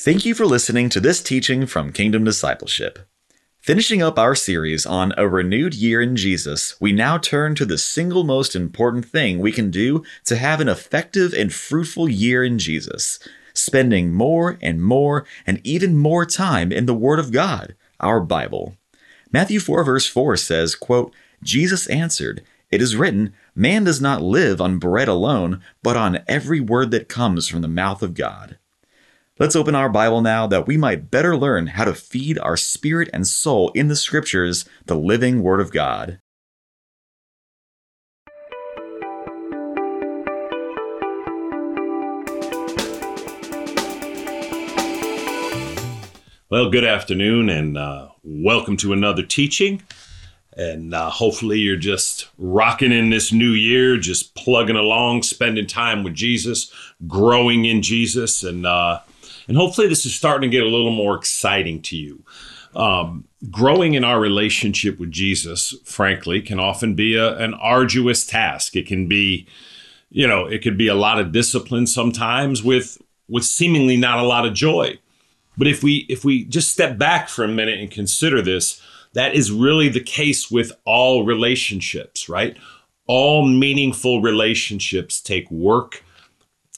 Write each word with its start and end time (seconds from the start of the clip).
Thank 0.00 0.24
you 0.24 0.32
for 0.32 0.46
listening 0.46 0.90
to 0.90 1.00
this 1.00 1.20
teaching 1.20 1.66
from 1.66 1.92
Kingdom 1.92 2.22
Discipleship. 2.22 3.00
Finishing 3.58 4.00
up 4.00 4.16
our 4.16 4.36
series 4.36 4.86
on 4.86 5.12
a 5.16 5.28
renewed 5.28 5.74
year 5.74 6.00
in 6.00 6.14
Jesus, 6.14 6.80
we 6.80 6.92
now 6.92 7.18
turn 7.18 7.56
to 7.56 7.66
the 7.66 7.78
single 7.78 8.22
most 8.22 8.54
important 8.54 9.06
thing 9.06 9.40
we 9.40 9.50
can 9.50 9.72
do 9.72 10.04
to 10.26 10.36
have 10.36 10.60
an 10.60 10.68
effective 10.68 11.34
and 11.34 11.52
fruitful 11.52 12.08
year 12.08 12.44
in 12.44 12.60
Jesus 12.60 13.18
spending 13.52 14.12
more 14.12 14.56
and 14.62 14.80
more 14.80 15.26
and 15.44 15.60
even 15.66 15.96
more 15.96 16.24
time 16.24 16.70
in 16.70 16.86
the 16.86 16.94
Word 16.94 17.18
of 17.18 17.32
God, 17.32 17.74
our 17.98 18.20
Bible. 18.20 18.76
Matthew 19.32 19.58
4, 19.58 19.82
verse 19.82 20.06
4 20.06 20.36
says, 20.36 20.76
quote, 20.76 21.12
Jesus 21.42 21.88
answered, 21.88 22.44
It 22.70 22.80
is 22.80 22.94
written, 22.94 23.34
Man 23.52 23.82
does 23.82 24.00
not 24.00 24.22
live 24.22 24.60
on 24.60 24.78
bread 24.78 25.08
alone, 25.08 25.60
but 25.82 25.96
on 25.96 26.22
every 26.28 26.60
word 26.60 26.92
that 26.92 27.08
comes 27.08 27.48
from 27.48 27.62
the 27.62 27.66
mouth 27.66 28.00
of 28.00 28.14
God. 28.14 28.58
Let's 29.40 29.54
open 29.54 29.76
our 29.76 29.88
Bible 29.88 30.20
now 30.20 30.48
that 30.48 30.66
we 30.66 30.76
might 30.76 31.12
better 31.12 31.36
learn 31.36 31.68
how 31.68 31.84
to 31.84 31.94
feed 31.94 32.40
our 32.40 32.56
spirit 32.56 33.08
and 33.12 33.24
soul 33.24 33.70
in 33.70 33.86
the 33.86 33.94
Scriptures, 33.94 34.64
the 34.86 34.96
living 34.96 35.44
Word 35.44 35.60
of 35.60 35.70
God. 35.70 36.18
Well, 46.50 46.68
good 46.70 46.82
afternoon 46.82 47.48
and 47.48 47.78
uh, 47.78 48.08
welcome 48.24 48.76
to 48.78 48.92
another 48.92 49.22
teaching. 49.22 49.84
And 50.56 50.92
uh, 50.92 51.10
hopefully, 51.10 51.60
you're 51.60 51.76
just 51.76 52.28
rocking 52.38 52.90
in 52.90 53.10
this 53.10 53.30
new 53.30 53.52
year, 53.52 53.98
just 53.98 54.34
plugging 54.34 54.74
along, 54.74 55.22
spending 55.22 55.68
time 55.68 56.02
with 56.02 56.14
Jesus, 56.14 56.72
growing 57.06 57.66
in 57.66 57.82
Jesus, 57.82 58.42
and 58.42 58.66
uh, 58.66 58.98
and 59.48 59.56
hopefully, 59.56 59.88
this 59.88 60.06
is 60.06 60.14
starting 60.14 60.50
to 60.50 60.56
get 60.56 60.62
a 60.62 60.68
little 60.68 60.92
more 60.92 61.16
exciting 61.16 61.82
to 61.82 61.96
you. 61.96 62.22
Um, 62.74 63.24
growing 63.50 63.94
in 63.94 64.04
our 64.04 64.20
relationship 64.20 65.00
with 65.00 65.10
Jesus, 65.10 65.74
frankly, 65.84 66.42
can 66.42 66.60
often 66.60 66.94
be 66.94 67.16
a, 67.16 67.36
an 67.38 67.54
arduous 67.54 68.26
task. 68.26 68.76
It 68.76 68.86
can 68.86 69.08
be, 69.08 69.46
you 70.10 70.26
know, 70.26 70.46
it 70.46 70.62
could 70.62 70.76
be 70.76 70.88
a 70.88 70.94
lot 70.94 71.18
of 71.18 71.32
discipline 71.32 71.86
sometimes 71.86 72.62
with 72.62 73.02
with 73.28 73.44
seemingly 73.44 73.96
not 73.96 74.18
a 74.18 74.26
lot 74.26 74.46
of 74.46 74.54
joy. 74.54 74.98
But 75.56 75.66
if 75.66 75.82
we 75.82 76.06
if 76.08 76.24
we 76.24 76.44
just 76.44 76.72
step 76.72 76.98
back 76.98 77.28
for 77.28 77.42
a 77.42 77.48
minute 77.48 77.80
and 77.80 77.90
consider 77.90 78.42
this, 78.42 78.80
that 79.14 79.34
is 79.34 79.50
really 79.50 79.88
the 79.88 80.00
case 80.00 80.50
with 80.50 80.72
all 80.84 81.24
relationships, 81.24 82.28
right? 82.28 82.56
All 83.06 83.46
meaningful 83.46 84.20
relationships 84.20 85.20
take 85.20 85.50
work 85.50 86.04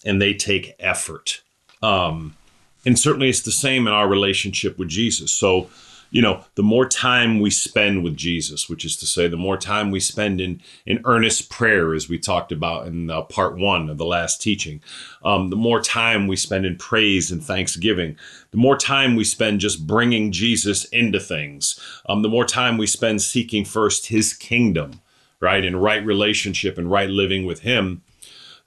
and 0.05 0.23
they 0.23 0.35
take 0.35 0.75
effort. 0.79 1.43
Um, 1.83 2.37
and 2.85 2.99
certainly 2.99 3.29
it's 3.29 3.43
the 3.43 3.51
same 3.51 3.87
in 3.87 3.93
our 3.93 4.09
relationship 4.09 4.79
with 4.79 4.89
Jesus. 4.89 5.33
So, 5.33 5.69
you 6.11 6.21
know, 6.21 6.45
the 6.57 6.63
more 6.63 6.89
time 6.89 7.41
we 7.41 7.51
spend 7.51 8.03
with 8.03 8.17
Jesus, 8.17 8.69
which 8.69 8.85
is 8.85 8.97
to 8.97 9.07
say, 9.07 9.29
the 9.29 9.37
more 9.37 9.57
time 9.57 9.91
we 9.91 10.01
spend 10.01 10.41
in 10.41 10.61
in 10.85 11.01
earnest 11.05 11.51
prayer, 11.51 11.95
as 11.95 12.09
we 12.09 12.19
talked 12.19 12.51
about 12.51 12.87
in 12.87 13.11
uh, 13.11 13.23
part 13.23 13.57
one 13.57 13.89
of 13.89 13.99
the 13.99 14.05
last 14.05 14.43
teaching, 14.43 14.83
um, 15.25 15.51
the 15.51 15.57
more 15.57 15.81
time 15.81 16.27
we 16.27 16.37
spend 16.37 16.67
in 16.67 16.77
praise 16.77 17.31
and 17.31 17.45
thanksgiving, 17.45 18.17
the 18.51 18.57
more 18.57 18.77
time 18.77 19.15
we 19.15 19.25
spend 19.25 19.61
just 19.61 19.87
bringing 19.87 20.33
Jesus 20.33 20.85
into 20.87 21.21
things, 21.21 21.79
um, 22.09 22.23
the 22.23 22.29
more 22.29 22.47
time 22.47 22.77
we 22.77 22.87
spend 22.87 23.23
seeking 23.23 23.65
first 23.65 24.07
His 24.07 24.33
kingdom, 24.33 25.01
right, 25.39 25.65
and 25.65 25.81
right 25.81 26.05
relationship 26.05 26.77
and 26.77 26.91
right 26.91 27.09
living 27.09 27.47
with 27.47 27.61
Him 27.61 28.03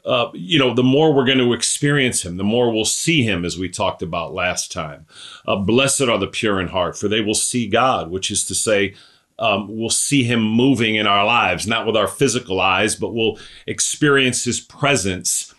uh, 0.05 0.29
you 0.33 0.59
know, 0.59 0.73
the 0.73 0.83
more 0.83 1.13
we're 1.13 1.25
going 1.25 1.37
to 1.37 1.53
experience 1.53 2.25
him, 2.25 2.37
the 2.37 2.43
more 2.43 2.71
we'll 2.71 2.85
see 2.85 3.23
him, 3.23 3.45
as 3.45 3.57
we 3.57 3.69
talked 3.69 4.01
about 4.01 4.33
last 4.33 4.71
time. 4.71 5.05
Uh, 5.47 5.55
blessed 5.55 6.01
are 6.01 6.17
the 6.17 6.27
pure 6.27 6.59
in 6.59 6.67
heart, 6.67 6.97
for 6.97 7.07
they 7.07 7.21
will 7.21 7.33
see 7.33 7.67
God, 7.67 8.11
which 8.11 8.29
is 8.29 8.43
to 8.45 8.55
say, 8.55 8.95
um, 9.39 9.67
we'll 9.69 9.89
see 9.89 10.23
him 10.23 10.41
moving 10.41 10.95
in 10.95 11.07
our 11.07 11.25
lives, 11.25 11.65
not 11.65 11.85
with 11.85 11.95
our 11.95 12.07
physical 12.07 12.59
eyes, 12.59 12.95
but 12.95 13.13
we'll 13.13 13.39
experience 13.65 14.43
his 14.43 14.59
presence. 14.59 15.53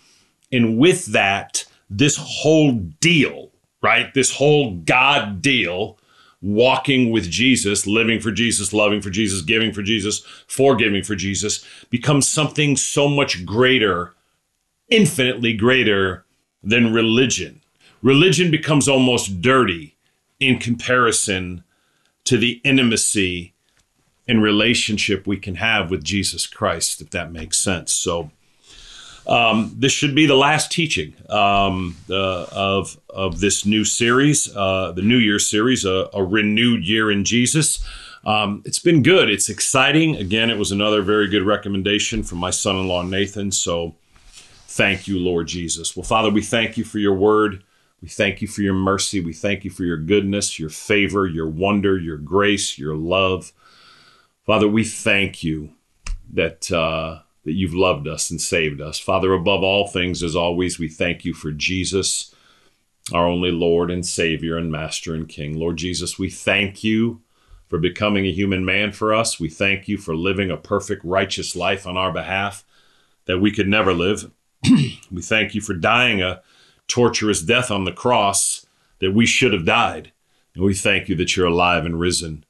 And 0.53 0.79
with 0.79 1.07
that, 1.07 1.65
this 1.91 2.17
whole 2.17 2.73
deal, 2.73 3.51
right? 3.83 4.13
This 4.15 4.37
whole 4.37 4.77
God 4.77 5.43
deal, 5.43 5.99
walking 6.41 7.11
with 7.11 7.31
Jesus, 7.31 7.87
living 7.87 8.21
for 8.21 8.31
Jesus, 8.31 8.73
loving 8.73 9.01
for 9.01 9.11
Jesus, 9.11 9.41
giving 9.41 9.73
for 9.73 9.83
Jesus, 9.83 10.21
forgiving 10.47 11.03
for 11.03 11.15
Jesus, 11.15 11.65
becomes 11.91 12.29
something 12.29 12.77
so 12.77 13.09
much 13.09 13.45
greater 13.47 14.13
infinitely 14.89 15.53
greater 15.53 16.25
than 16.63 16.93
religion. 16.93 17.61
Religion 18.03 18.51
becomes 18.51 18.89
almost 18.89 19.41
dirty 19.41 19.97
in 20.41 20.59
comparison 20.59 21.65
to 22.25 22.37
the 22.37 22.61
intimacy 22.65 23.55
and 24.27 24.43
relationship 24.43 25.27
we 25.27 25.37
can 25.37 25.57
have 25.57 25.91
with 25.91 26.03
Jesus 26.03 26.47
Christ, 26.47 27.01
if 27.01 27.11
that 27.11 27.33
makes 27.33 27.59
sense. 27.59 27.93
So, 27.93 28.31
um, 29.27 29.75
this 29.79 29.93
should 29.93 30.15
be 30.15 30.27
the 30.27 30.35
last 30.35 30.71
teaching 30.71 31.15
um, 31.31 31.97
uh, 32.11 32.45
of 32.53 32.99
of 33.09 33.41
this 33.41 33.65
new 33.65 33.85
series, 33.85 34.55
uh, 34.55 34.93
the 34.93 35.03
New 35.03 35.17
Year 35.17 35.39
series, 35.39 35.85
a, 35.85 36.11
a 36.13 36.23
renewed 36.23 36.87
year 36.87 37.11
in 37.11 37.25
Jesus. 37.25 37.83
Um, 38.27 38.63
it's 38.65 38.79
been 38.79 39.03
good. 39.03 39.31
It's 39.31 39.49
exciting. 39.49 40.17
Again, 40.17 40.51
it 40.51 40.59
was 40.59 40.73
another 40.73 41.03
very 41.03 41.29
good 41.29 41.43
recommendation 41.43 42.23
from 42.23 42.39
my 42.39 42.51
son-in-law 42.51 43.03
Nathan. 43.03 43.51
So 43.51 43.95
Thank 44.75 45.07
you, 45.07 45.21
Lord 45.21 45.47
Jesus. 45.47 45.95
Well, 45.95 46.03
Father, 46.03 46.31
we 46.31 46.43
thank 46.43 46.77
you 46.77 46.83
for 46.83 46.99
your 46.99 47.15
word. 47.15 47.63
We 48.03 48.09
thank 48.09 48.43
you 48.43 48.49
for 48.49 48.61
your 48.61 48.75
mercy. 48.75 49.21
We 49.21 49.33
thank 49.33 49.63
you 49.63 49.71
for 49.71 49.85
your 49.85 49.97
goodness, 49.97 50.59
your 50.59 50.69
favor, 50.69 51.29
your 51.29 51.47
wonder, 51.47 51.97
your 51.97 52.17
grace, 52.17 52.77
your 52.77 52.97
love. 52.97 53.53
Father, 54.45 54.67
we 54.67 54.83
thank 54.83 55.45
you 55.45 55.71
that 56.33 56.73
uh, 56.73 57.21
that 57.45 57.53
you've 57.53 57.77
loved 57.77 58.09
us 58.09 58.33
and 58.33 58.41
saved 58.41 58.81
us. 58.81 58.99
Father, 58.99 59.33
above 59.33 59.63
all 59.63 59.87
things, 59.87 60.25
as 60.25 60.35
always, 60.35 60.77
we 60.77 60.89
thank 60.89 61.25
you 61.25 61.35
for 61.35 61.53
Jesus, 61.53 62.35
our 63.13 63.29
only 63.29 63.53
Lord 63.53 63.93
and 63.93 64.05
Savior 64.05 64.57
and 64.59 64.73
Master 64.73 65.15
and 65.15 65.29
King. 65.29 65.57
Lord 65.57 65.77
Jesus, 65.77 66.19
we 66.19 66.31
thank 66.31 66.83
you 66.83 67.23
for 67.69 67.79
becoming 67.79 68.27
a 68.27 68.33
human 68.33 68.65
man 68.65 68.91
for 68.91 69.15
us. 69.15 69.39
We 69.39 69.51
thank 69.51 69.87
you 69.87 69.99
for 69.99 70.17
living 70.17 70.51
a 70.51 70.57
perfect, 70.57 71.05
righteous 71.05 71.55
life 71.55 71.87
on 71.87 71.97
our 71.97 72.11
behalf 72.11 72.65
that 73.27 73.39
we 73.39 73.53
could 73.53 73.69
never 73.69 73.95
live. 73.95 74.33
We 75.11 75.23
thank 75.23 75.55
you 75.55 75.61
for 75.61 75.75
dying 75.75 76.23
a 76.23 76.43
torturous 76.89 77.43
death 77.43 77.71
on 77.71 77.85
the 77.85 77.93
cross 77.93 78.67
that 79.01 79.13
we 79.13 79.27
should 79.27 79.53
have 79.53 79.65
died. 79.65 80.13
And 80.55 80.65
we 80.65 80.75
thank 80.75 81.09
you 81.09 81.15
that 81.17 81.37
you're 81.37 81.47
alive 81.47 81.85
and 81.85 81.99
risen. 81.99 82.45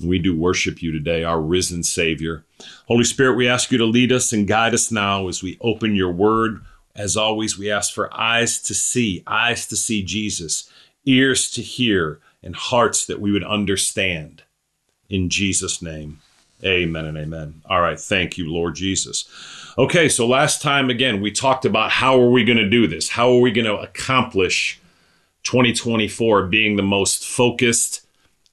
We 0.00 0.18
do 0.18 0.36
worship 0.36 0.82
you 0.82 0.90
today, 0.92 1.22
our 1.22 1.40
risen 1.40 1.82
Savior. 1.82 2.44
Holy 2.86 3.04
Spirit, 3.04 3.36
we 3.36 3.46
ask 3.46 3.70
you 3.70 3.78
to 3.78 3.84
lead 3.84 4.10
us 4.10 4.32
and 4.32 4.48
guide 4.48 4.74
us 4.74 4.90
now 4.90 5.28
as 5.28 5.42
we 5.42 5.58
open 5.60 5.94
your 5.94 6.10
word. 6.10 6.60
As 6.96 7.16
always, 7.16 7.58
we 7.58 7.70
ask 7.70 7.92
for 7.92 8.12
eyes 8.14 8.60
to 8.62 8.74
see, 8.74 9.22
eyes 9.26 9.66
to 9.66 9.76
see 9.76 10.02
Jesus, 10.02 10.70
ears 11.04 11.50
to 11.52 11.62
hear, 11.62 12.20
and 12.42 12.56
hearts 12.56 13.06
that 13.06 13.20
we 13.20 13.30
would 13.30 13.44
understand. 13.44 14.42
In 15.08 15.28
Jesus' 15.28 15.80
name, 15.82 16.20
amen 16.64 17.04
and 17.06 17.18
amen. 17.18 17.62
All 17.68 17.80
right, 17.80 17.98
thank 17.98 18.38
you, 18.38 18.50
Lord 18.50 18.74
Jesus. 18.74 19.28
Okay, 19.76 20.08
so 20.08 20.26
last 20.26 20.62
time 20.62 20.90
again, 20.90 21.20
we 21.20 21.30
talked 21.30 21.64
about 21.64 21.90
how 21.90 22.20
are 22.20 22.30
we 22.30 22.44
going 22.44 22.58
to 22.58 22.68
do 22.68 22.86
this? 22.86 23.08
How 23.08 23.30
are 23.30 23.40
we 23.40 23.50
going 23.50 23.66
to 23.66 23.76
accomplish 23.76 24.80
2024 25.42 26.46
being 26.46 26.76
the 26.76 26.82
most 26.82 27.26
focused, 27.26 28.06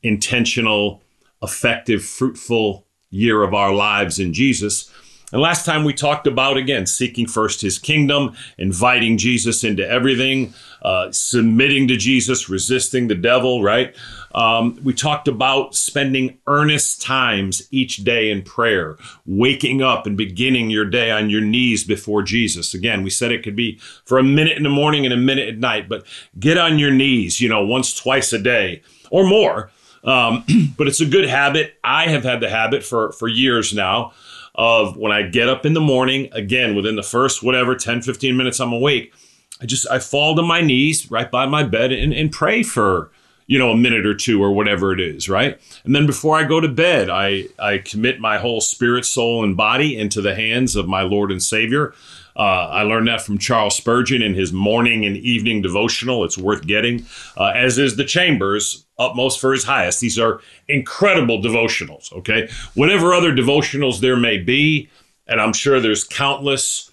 intentional, 0.04 1.02
effective, 1.42 2.04
fruitful 2.04 2.86
year 3.10 3.44
of 3.44 3.54
our 3.54 3.74
lives 3.74 4.20
in 4.20 4.34
Jesus? 4.34 4.92
And 5.32 5.42
last 5.42 5.66
time 5.66 5.84
we 5.84 5.94
talked 5.94 6.28
about, 6.28 6.58
again, 6.58 6.86
seeking 6.86 7.26
first 7.26 7.62
his 7.62 7.80
kingdom, 7.80 8.36
inviting 8.58 9.18
Jesus 9.18 9.64
into 9.64 9.88
everything, 9.88 10.54
uh, 10.82 11.12
submitting 11.12 11.88
to 11.88 11.96
Jesus, 11.96 12.50
resisting 12.50 13.08
the 13.08 13.16
devil, 13.16 13.64
right? 13.64 13.96
Um, 14.34 14.80
we 14.84 14.94
talked 14.94 15.28
about 15.28 15.76
spending 15.76 16.38
earnest 16.48 17.02
times 17.02 17.68
each 17.72 17.98
day 17.98 18.32
in 18.32 18.44
prayer, 18.44 18.98
waking 19.26 19.82
up 19.82 20.06
and 20.06 20.16
beginning 20.18 20.70
your 20.70 20.86
day 20.86 21.12
on 21.12 21.30
your 21.30 21.42
knees 21.42 21.84
before 21.84 22.24
Jesus. 22.24 22.74
Again, 22.74 23.04
we 23.04 23.10
said 23.10 23.32
it 23.32 23.44
could 23.44 23.56
be 23.56 23.78
for 24.06 24.18
a 24.18 24.24
minute 24.24 24.58
in 24.58 24.64
the 24.64 24.70
morning 24.70 25.06
and 25.06 25.14
a 25.14 25.18
minute 25.18 25.50
at 25.50 25.58
night, 25.58 25.90
but 25.90 26.06
get 26.40 26.58
on 26.58 26.80
your 26.80 26.92
knees, 26.92 27.42
you 27.42 27.50
know, 27.50 27.66
once, 27.66 27.94
twice 27.94 28.34
a 28.34 28.40
day 28.40 28.82
or 29.10 29.26
more. 29.26 29.72
Um, 30.04 30.46
but 30.78 30.88
it's 30.88 31.02
a 31.02 31.06
good 31.06 31.28
habit. 31.28 31.76
I 31.84 32.08
have 32.08 32.24
had 32.24 32.40
the 32.40 32.50
habit 32.50 32.84
for, 32.84 33.12
for 33.14 33.28
years 33.28 33.74
now 33.74 34.14
of 34.56 34.98
when 34.98 35.12
I 35.12 35.24
get 35.24 35.48
up 35.48 35.66
in 35.66 35.74
the 35.74 35.82
morning, 35.82 36.30
again, 36.34 36.76
within 36.76 36.96
the 36.96 37.04
first 37.04 37.42
whatever 37.42 37.76
10, 37.76 38.02
15 38.02 38.36
minutes 38.36 38.60
I'm 38.60 38.74
awake, 38.74 39.14
I 39.62 39.66
just 39.66 39.90
I 39.90 40.00
fall 40.00 40.36
to 40.36 40.42
my 40.42 40.62
knees 40.62 41.10
right 41.12 41.30
by 41.30 41.46
my 41.46 41.64
bed 41.64 41.92
and, 41.92 42.14
and 42.14 42.32
pray 42.32 42.64
for 42.64 43.12
you 43.52 43.60
know 43.60 43.72
a 43.72 43.76
minute 43.78 44.06
or 44.06 44.16
two 44.16 44.42
or 44.42 44.54
whatever 44.54 44.94
it 44.94 45.02
is 45.02 45.28
right 45.28 45.60
and 45.84 45.94
then 45.94 46.06
before 46.06 46.38
i 46.38 46.44
go 46.46 46.62
to 46.62 46.70
bed 46.70 47.10
i 47.10 47.44
i 47.60 47.78
commit 47.80 48.18
my 48.18 48.38
whole 48.38 48.62
spirit 48.62 49.04
soul 49.04 49.44
and 49.44 49.58
body 49.58 49.98
into 49.98 50.22
the 50.22 50.34
hands 50.34 50.78
of 50.78 50.88
my 50.88 51.02
lord 51.02 51.32
and 51.32 51.44
savior 51.44 51.94
Uh, 52.34 52.80
I 52.80 52.84
learned 52.84 53.10
that 53.10 53.22
from 53.22 53.38
Charles 53.38 53.76
Spurgeon 53.76 54.22
in 54.22 54.36
his 54.36 54.54
morning 54.54 55.06
and 55.06 55.18
evening 55.18 55.62
devotional. 55.62 56.24
It's 56.24 56.38
worth 56.38 56.66
getting, 56.66 57.06
uh, 57.36 57.52
as 57.54 57.78
is 57.78 57.98
the 57.98 58.06
Chambers, 58.06 58.86
utmost 58.98 59.42
for 59.42 59.52
his 59.52 59.66
highest. 59.66 60.00
These 60.00 60.18
are 60.18 60.40
incredible 60.70 61.42
devotionals, 61.42 62.10
okay? 62.14 62.48
Whatever 62.74 63.14
other 63.14 63.34
devotionals 63.36 64.00
there 64.00 64.16
may 64.16 64.38
be, 64.38 64.90
and 65.28 65.42
I'm 65.42 65.52
sure 65.52 65.82
there's 65.82 66.06
countless. 66.06 66.90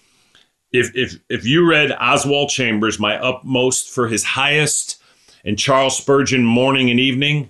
If, 0.73 0.91
if, 0.93 1.15
if 1.29 1.45
you 1.45 1.65
read 1.65 1.93
Oswald 1.93 2.49
Chambers, 2.49 2.99
My 2.99 3.15
Utmost 3.17 3.87
for 3.87 4.09
His 4.09 4.25
Highest, 4.25 4.98
and 5.43 5.57
Charles 5.57 5.97
Spurgeon, 5.97 6.43
Morning 6.43 6.89
and 6.89 6.99
Evening, 6.99 7.49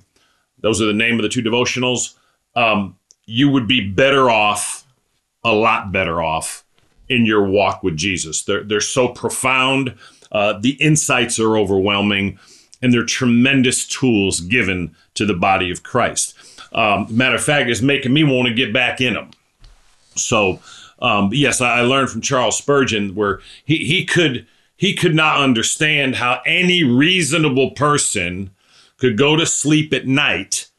those 0.61 0.81
are 0.81 0.85
the 0.85 0.93
name 0.93 1.15
of 1.15 1.23
the 1.23 1.29
two 1.29 1.41
devotionals, 1.41 2.15
um, 2.55 2.95
you 3.25 3.49
would 3.49 3.67
be 3.67 3.87
better 3.87 4.29
off, 4.29 4.85
a 5.43 5.51
lot 5.51 5.91
better 5.91 6.21
off 6.21 6.65
in 7.07 7.25
your 7.25 7.43
walk 7.43 7.83
with 7.83 7.97
Jesus. 7.97 8.43
They're, 8.43 8.63
they're 8.63 8.81
so 8.81 9.07
profound. 9.07 9.95
Uh, 10.31 10.59
the 10.59 10.71
insights 10.81 11.39
are 11.39 11.57
overwhelming, 11.57 12.39
and 12.81 12.93
they're 12.93 13.05
tremendous 13.05 13.87
tools 13.87 14.41
given 14.41 14.95
to 15.15 15.25
the 15.25 15.33
body 15.33 15.71
of 15.71 15.83
Christ. 15.83 16.35
Um, 16.71 17.07
matter 17.09 17.35
of 17.35 17.43
fact, 17.43 17.69
it's 17.69 17.81
making 17.81 18.13
me 18.13 18.23
want 18.23 18.47
to 18.47 18.53
get 18.53 18.71
back 18.71 19.01
in 19.01 19.13
them. 19.13 19.31
So, 20.15 20.59
um, 21.01 21.31
yes, 21.33 21.61
I 21.61 21.81
learned 21.81 22.09
from 22.09 22.21
Charles 22.21 22.57
Spurgeon 22.57 23.15
where 23.15 23.39
he, 23.65 23.77
he 23.77 24.05
could 24.05 24.45
he 24.79 24.95
could 24.95 25.13
not 25.13 25.41
understand 25.41 26.15
how 26.15 26.41
any 26.45 26.83
reasonable 26.83 27.71
person 27.71 28.49
could 28.97 29.17
go 29.17 29.35
to 29.35 29.45
sleep 29.45 29.93
at 29.93 30.07
night 30.07 30.69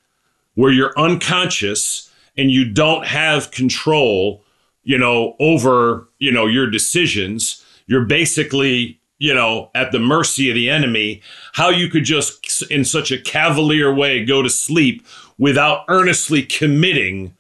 where 0.55 0.73
you're 0.73 0.99
unconscious 0.99 2.11
and 2.37 2.50
you 2.50 2.70
don't 2.70 3.06
have 3.06 3.50
control 3.50 4.43
you 4.82 4.99
know, 4.99 5.37
over, 5.38 6.08
you 6.19 6.32
know, 6.32 6.47
your 6.47 6.69
decisions. 6.69 7.64
You're 7.87 8.05
basically, 8.05 9.00
you 9.19 9.35
know, 9.35 9.70
at 9.75 9.93
the 9.93 9.99
mercy 9.99 10.49
of 10.49 10.55
the 10.55 10.70
enemy. 10.70 11.23
How 11.52 11.69
you 11.69 11.88
could 11.88 12.05
just, 12.05 12.62
in 12.70 12.85
such 12.85 13.11
a 13.11 13.20
cavalier 13.20 13.93
way, 13.94 14.25
go 14.25 14.43
to 14.43 14.50
sleep 14.50 15.06
without 15.38 15.85
earnestly 15.88 16.43
committing 16.43 17.37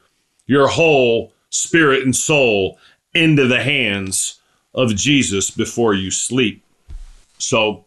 your 0.46 0.68
whole 0.68 1.32
spirit 1.50 2.02
and 2.02 2.14
soul 2.14 2.78
into 3.14 3.46
the 3.46 3.62
hands 3.62 4.39
of 4.74 4.94
Jesus 4.94 5.50
before 5.50 5.94
you 5.94 6.10
sleep. 6.10 6.62
So, 7.38 7.84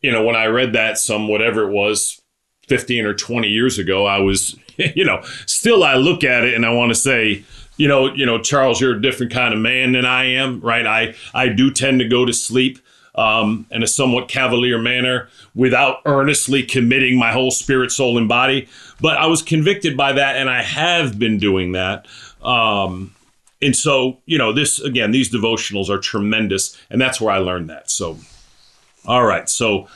you 0.00 0.10
know, 0.10 0.24
when 0.24 0.36
I 0.36 0.46
read 0.46 0.72
that 0.72 0.98
some 0.98 1.28
whatever 1.28 1.68
it 1.68 1.72
was 1.72 2.20
15 2.68 3.04
or 3.04 3.14
20 3.14 3.48
years 3.48 3.78
ago, 3.78 4.06
I 4.06 4.18
was, 4.18 4.56
you 4.76 5.04
know, 5.04 5.22
still 5.46 5.84
I 5.84 5.94
look 5.94 6.24
at 6.24 6.44
it 6.44 6.54
and 6.54 6.64
I 6.64 6.70
want 6.70 6.90
to 6.90 6.94
say, 6.94 7.44
you 7.76 7.88
know, 7.88 8.12
you 8.14 8.24
know, 8.24 8.40
Charles, 8.40 8.80
you're 8.80 8.96
a 8.96 9.02
different 9.02 9.32
kind 9.32 9.52
of 9.52 9.60
man 9.60 9.92
than 9.92 10.06
I 10.06 10.24
am, 10.24 10.60
right? 10.60 10.86
I 10.86 11.14
I 11.34 11.48
do 11.48 11.70
tend 11.70 12.00
to 12.00 12.08
go 12.08 12.24
to 12.24 12.32
sleep 12.32 12.78
um, 13.16 13.66
in 13.70 13.82
a 13.82 13.86
somewhat 13.86 14.28
cavalier 14.28 14.78
manner 14.78 15.28
without 15.54 16.00
earnestly 16.04 16.62
committing 16.62 17.18
my 17.18 17.32
whole 17.32 17.50
spirit, 17.50 17.90
soul, 17.90 18.18
and 18.18 18.28
body. 18.28 18.68
But 19.00 19.18
I 19.18 19.26
was 19.26 19.42
convicted 19.42 19.96
by 19.96 20.12
that, 20.12 20.36
and 20.36 20.48
I 20.48 20.62
have 20.62 21.18
been 21.18 21.38
doing 21.38 21.72
that. 21.72 22.06
Um, 22.42 23.14
and 23.62 23.74
so, 23.74 24.18
you 24.26 24.38
know, 24.38 24.52
this 24.52 24.80
again, 24.80 25.10
these 25.10 25.32
devotionals 25.32 25.88
are 25.88 25.98
tremendous, 25.98 26.76
and 26.90 27.00
that's 27.00 27.20
where 27.20 27.32
I 27.32 27.38
learned 27.38 27.70
that. 27.70 27.90
So, 27.90 28.18
all 29.06 29.24
right, 29.24 29.48
so 29.48 29.88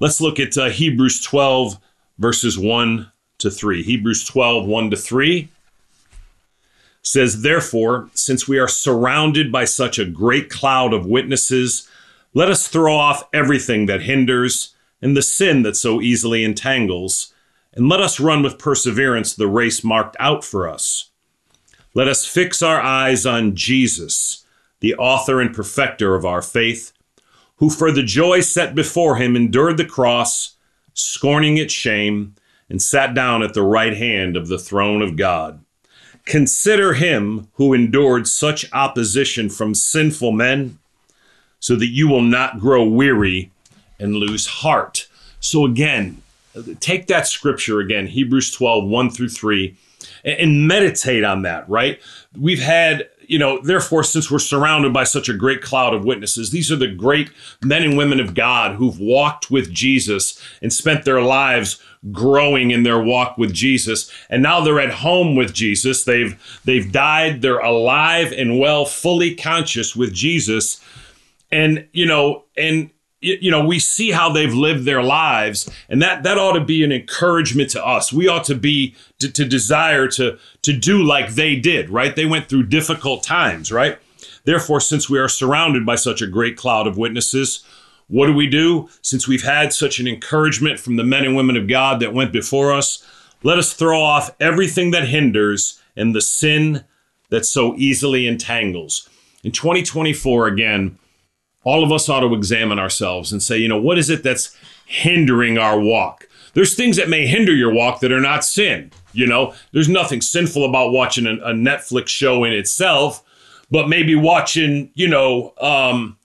let's 0.00 0.20
look 0.20 0.38
at 0.38 0.56
uh, 0.56 0.68
Hebrews 0.68 1.20
12, 1.22 1.78
verses 2.18 2.58
1 2.58 3.10
to 3.38 3.50
3. 3.50 3.82
Hebrews 3.82 4.24
12, 4.24 4.66
1 4.66 4.90
to 4.90 4.96
3 4.96 5.48
says, 7.02 7.42
Therefore, 7.42 8.08
since 8.14 8.46
we 8.46 8.58
are 8.58 8.68
surrounded 8.68 9.50
by 9.50 9.64
such 9.64 9.98
a 9.98 10.04
great 10.04 10.48
cloud 10.48 10.94
of 10.94 11.06
witnesses, 11.06 11.88
let 12.34 12.50
us 12.50 12.68
throw 12.68 12.96
off 12.96 13.28
everything 13.32 13.86
that 13.86 14.02
hinders 14.02 14.74
and 15.02 15.16
the 15.16 15.22
sin 15.22 15.62
that 15.62 15.76
so 15.76 16.00
easily 16.00 16.44
entangles, 16.44 17.34
and 17.74 17.88
let 17.88 18.00
us 18.00 18.20
run 18.20 18.42
with 18.42 18.58
perseverance 18.58 19.34
the 19.34 19.48
race 19.48 19.82
marked 19.82 20.16
out 20.20 20.44
for 20.44 20.68
us. 20.68 21.10
Let 21.94 22.08
us 22.08 22.24
fix 22.24 22.62
our 22.62 22.80
eyes 22.80 23.26
on 23.26 23.54
Jesus, 23.54 24.46
the 24.80 24.94
author 24.94 25.40
and 25.40 25.54
perfecter 25.54 26.14
of 26.14 26.24
our 26.24 26.40
faith, 26.40 26.92
who 27.56 27.68
for 27.68 27.92
the 27.92 28.02
joy 28.02 28.40
set 28.40 28.74
before 28.74 29.16
him 29.16 29.36
endured 29.36 29.76
the 29.76 29.84
cross, 29.84 30.56
scorning 30.94 31.58
its 31.58 31.74
shame, 31.74 32.34
and 32.70 32.80
sat 32.80 33.12
down 33.12 33.42
at 33.42 33.52
the 33.52 33.62
right 33.62 33.94
hand 33.94 34.38
of 34.38 34.48
the 34.48 34.58
throne 34.58 35.02
of 35.02 35.16
God. 35.16 35.62
Consider 36.24 36.94
him 36.94 37.48
who 37.54 37.74
endured 37.74 38.26
such 38.26 38.72
opposition 38.72 39.50
from 39.50 39.74
sinful 39.74 40.32
men, 40.32 40.78
so 41.60 41.76
that 41.76 41.88
you 41.88 42.08
will 42.08 42.22
not 42.22 42.58
grow 42.58 42.82
weary 42.82 43.50
and 43.98 44.16
lose 44.16 44.46
heart. 44.46 45.06
So, 45.40 45.66
again, 45.66 46.22
take 46.80 47.06
that 47.08 47.26
scripture 47.26 47.80
again, 47.80 48.06
Hebrews 48.06 48.50
12, 48.50 48.88
1 48.88 49.10
through 49.10 49.28
3, 49.28 49.76
and 50.24 50.66
meditate 50.66 51.24
on 51.24 51.42
that, 51.42 51.68
right? 51.68 52.00
We've 52.38 52.62
had 52.62 53.08
you 53.32 53.38
know, 53.38 53.60
therefore, 53.62 54.04
since 54.04 54.30
we're 54.30 54.38
surrounded 54.38 54.92
by 54.92 55.04
such 55.04 55.28
a 55.28 55.34
great 55.34 55.62
cloud 55.62 55.94
of 55.94 56.04
witnesses, 56.04 56.50
these 56.50 56.70
are 56.70 56.76
the 56.76 56.88
great 56.88 57.30
men 57.62 57.82
and 57.82 57.96
women 57.96 58.20
of 58.20 58.34
God 58.34 58.76
who've 58.76 58.98
walked 58.98 59.50
with 59.50 59.72
Jesus 59.72 60.38
and 60.60 60.72
spent 60.72 61.04
their 61.04 61.22
lives 61.22 61.80
growing 62.10 62.72
in 62.72 62.82
their 62.82 63.00
walk 63.00 63.38
with 63.38 63.52
Jesus. 63.52 64.12
And 64.28 64.42
now 64.42 64.60
they're 64.60 64.80
at 64.80 64.92
home 64.92 65.36
with 65.36 65.54
Jesus. 65.54 66.04
They've 66.04 66.60
they've 66.64 66.90
died, 66.90 67.42
they're 67.42 67.58
alive 67.58 68.32
and 68.32 68.58
well, 68.58 68.84
fully 68.84 69.34
conscious 69.34 69.94
with 69.94 70.12
Jesus. 70.12 70.84
And 71.50 71.88
you 71.92 72.06
know, 72.06 72.44
and 72.56 72.90
you 73.22 73.50
know 73.50 73.64
we 73.64 73.78
see 73.78 74.10
how 74.10 74.30
they've 74.30 74.52
lived 74.52 74.84
their 74.84 75.02
lives 75.02 75.70
and 75.88 76.02
that 76.02 76.24
that 76.24 76.38
ought 76.38 76.52
to 76.52 76.64
be 76.64 76.84
an 76.84 76.92
encouragement 76.92 77.70
to 77.70 77.84
us. 77.84 78.12
We 78.12 78.28
ought 78.28 78.44
to 78.44 78.54
be 78.54 78.94
to, 79.20 79.30
to, 79.30 79.44
desire 79.44 80.08
to 80.08 80.38
to 80.62 80.72
do 80.72 81.02
like 81.02 81.30
they 81.30 81.56
did 81.56 81.88
right? 81.88 82.14
They 82.14 82.26
went 82.26 82.48
through 82.48 82.64
difficult 82.64 83.22
times 83.22 83.70
right? 83.72 83.98
Therefore 84.44 84.80
since 84.80 85.08
we 85.08 85.18
are 85.18 85.28
surrounded 85.28 85.86
by 85.86 85.94
such 85.94 86.20
a 86.20 86.26
great 86.26 86.56
cloud 86.56 86.86
of 86.86 86.98
witnesses 86.98 87.64
what 88.08 88.26
do 88.26 88.34
we 88.34 88.46
do? 88.46 88.90
Since 89.00 89.26
we've 89.26 89.44
had 89.44 89.72
such 89.72 89.98
an 89.98 90.06
encouragement 90.06 90.78
from 90.78 90.96
the 90.96 91.04
men 91.04 91.24
and 91.24 91.34
women 91.34 91.56
of 91.56 91.68
god 91.68 92.00
that 92.00 92.12
went 92.12 92.32
before 92.32 92.72
us 92.72 93.06
let 93.44 93.58
us 93.58 93.72
throw 93.72 94.00
off 94.00 94.34
everything 94.40 94.90
that 94.90 95.08
hinders 95.08 95.80
and 95.96 96.14
the 96.14 96.20
sin 96.20 96.84
that 97.30 97.46
so 97.46 97.74
easily 97.76 98.26
entangles. 98.26 99.08
In 99.42 99.52
2024 99.52 100.48
again 100.48 100.98
all 101.64 101.84
of 101.84 101.92
us 101.92 102.08
ought 102.08 102.20
to 102.20 102.34
examine 102.34 102.78
ourselves 102.78 103.32
and 103.32 103.42
say, 103.42 103.58
you 103.58 103.68
know, 103.68 103.80
what 103.80 103.98
is 103.98 104.10
it 104.10 104.22
that's 104.22 104.56
hindering 104.86 105.58
our 105.58 105.78
walk? 105.78 106.28
There's 106.54 106.74
things 106.74 106.96
that 106.96 107.08
may 107.08 107.26
hinder 107.26 107.54
your 107.54 107.72
walk 107.72 108.00
that 108.00 108.12
are 108.12 108.20
not 108.20 108.44
sin. 108.44 108.90
You 109.12 109.26
know, 109.26 109.54
there's 109.72 109.88
nothing 109.88 110.20
sinful 110.20 110.64
about 110.64 110.92
watching 110.92 111.26
a, 111.26 111.34
a 111.34 111.52
Netflix 111.52 112.08
show 112.08 112.44
in 112.44 112.52
itself, 112.52 113.22
but 113.70 113.88
maybe 113.88 114.14
watching, 114.14 114.90
you 114.94 115.08
know, 115.08 115.54
um, 115.60 116.18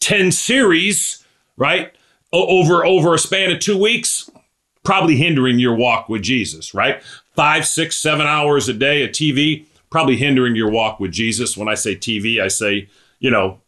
10 0.00 0.32
series, 0.32 1.24
right? 1.56 1.92
O- 2.32 2.60
over 2.60 2.84
over 2.84 3.14
a 3.14 3.18
span 3.18 3.50
of 3.50 3.58
two 3.58 3.78
weeks, 3.78 4.30
probably 4.82 5.16
hindering 5.16 5.58
your 5.58 5.74
walk 5.74 6.08
with 6.08 6.22
Jesus, 6.22 6.74
right? 6.74 7.02
Five, 7.34 7.66
six, 7.66 7.96
seven 7.96 8.26
hours 8.26 8.68
a 8.68 8.74
day 8.74 9.04
of 9.04 9.10
TV, 9.10 9.66
probably 9.90 10.16
hindering 10.16 10.56
your 10.56 10.70
walk 10.70 11.00
with 11.00 11.12
Jesus. 11.12 11.56
When 11.56 11.68
I 11.68 11.74
say 11.74 11.94
TV, 11.94 12.40
I 12.40 12.48
say, 12.48 12.88
you 13.20 13.30
know, 13.30 13.60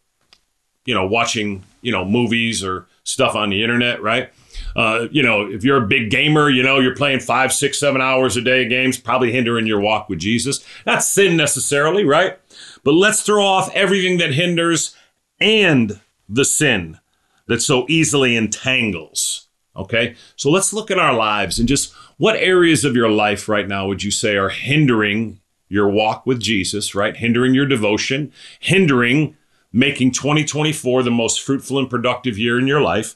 you 0.85 0.93
know, 0.93 1.05
watching, 1.05 1.63
you 1.81 1.91
know, 1.91 2.05
movies 2.05 2.63
or 2.63 2.87
stuff 3.03 3.35
on 3.35 3.49
the 3.49 3.63
internet, 3.63 4.01
right? 4.01 4.31
Uh, 4.75 5.07
you 5.11 5.23
know, 5.23 5.49
if 5.49 5.63
you're 5.63 5.83
a 5.83 5.87
big 5.87 6.09
gamer, 6.09 6.49
you 6.49 6.63
know, 6.63 6.79
you're 6.79 6.95
playing 6.95 7.19
five, 7.19 7.51
six, 7.51 7.79
seven 7.79 8.01
hours 8.01 8.37
a 8.37 8.41
day 8.41 8.63
of 8.63 8.69
games, 8.69 8.97
probably 8.97 9.31
hindering 9.31 9.67
your 9.67 9.79
walk 9.79 10.09
with 10.09 10.19
Jesus. 10.19 10.65
Not 10.85 11.03
sin 11.03 11.35
necessarily, 11.35 12.03
right? 12.03 12.39
But 12.83 12.93
let's 12.93 13.21
throw 13.21 13.45
off 13.45 13.73
everything 13.73 14.17
that 14.19 14.33
hinders 14.33 14.95
and 15.39 15.99
the 16.29 16.45
sin 16.45 16.99
that 17.47 17.61
so 17.61 17.85
easily 17.89 18.35
entangles. 18.35 19.47
Okay. 19.75 20.15
So 20.35 20.49
let's 20.49 20.73
look 20.73 20.91
at 20.91 20.99
our 20.99 21.13
lives 21.13 21.59
and 21.59 21.67
just 21.67 21.93
what 22.17 22.35
areas 22.35 22.85
of 22.85 22.95
your 22.95 23.09
life 23.09 23.47
right 23.47 23.67
now 23.67 23.87
would 23.87 24.03
you 24.03 24.11
say 24.11 24.35
are 24.35 24.49
hindering 24.49 25.39
your 25.69 25.89
walk 25.89 26.25
with 26.25 26.39
Jesus, 26.39 26.93
right? 26.93 27.15
Hindering 27.15 27.53
your 27.53 27.65
devotion, 27.65 28.31
hindering 28.59 29.37
making 29.73 30.11
2024 30.11 31.03
the 31.03 31.11
most 31.11 31.41
fruitful 31.41 31.79
and 31.79 31.89
productive 31.89 32.37
year 32.37 32.59
in 32.59 32.67
your 32.67 32.81
life. 32.81 33.15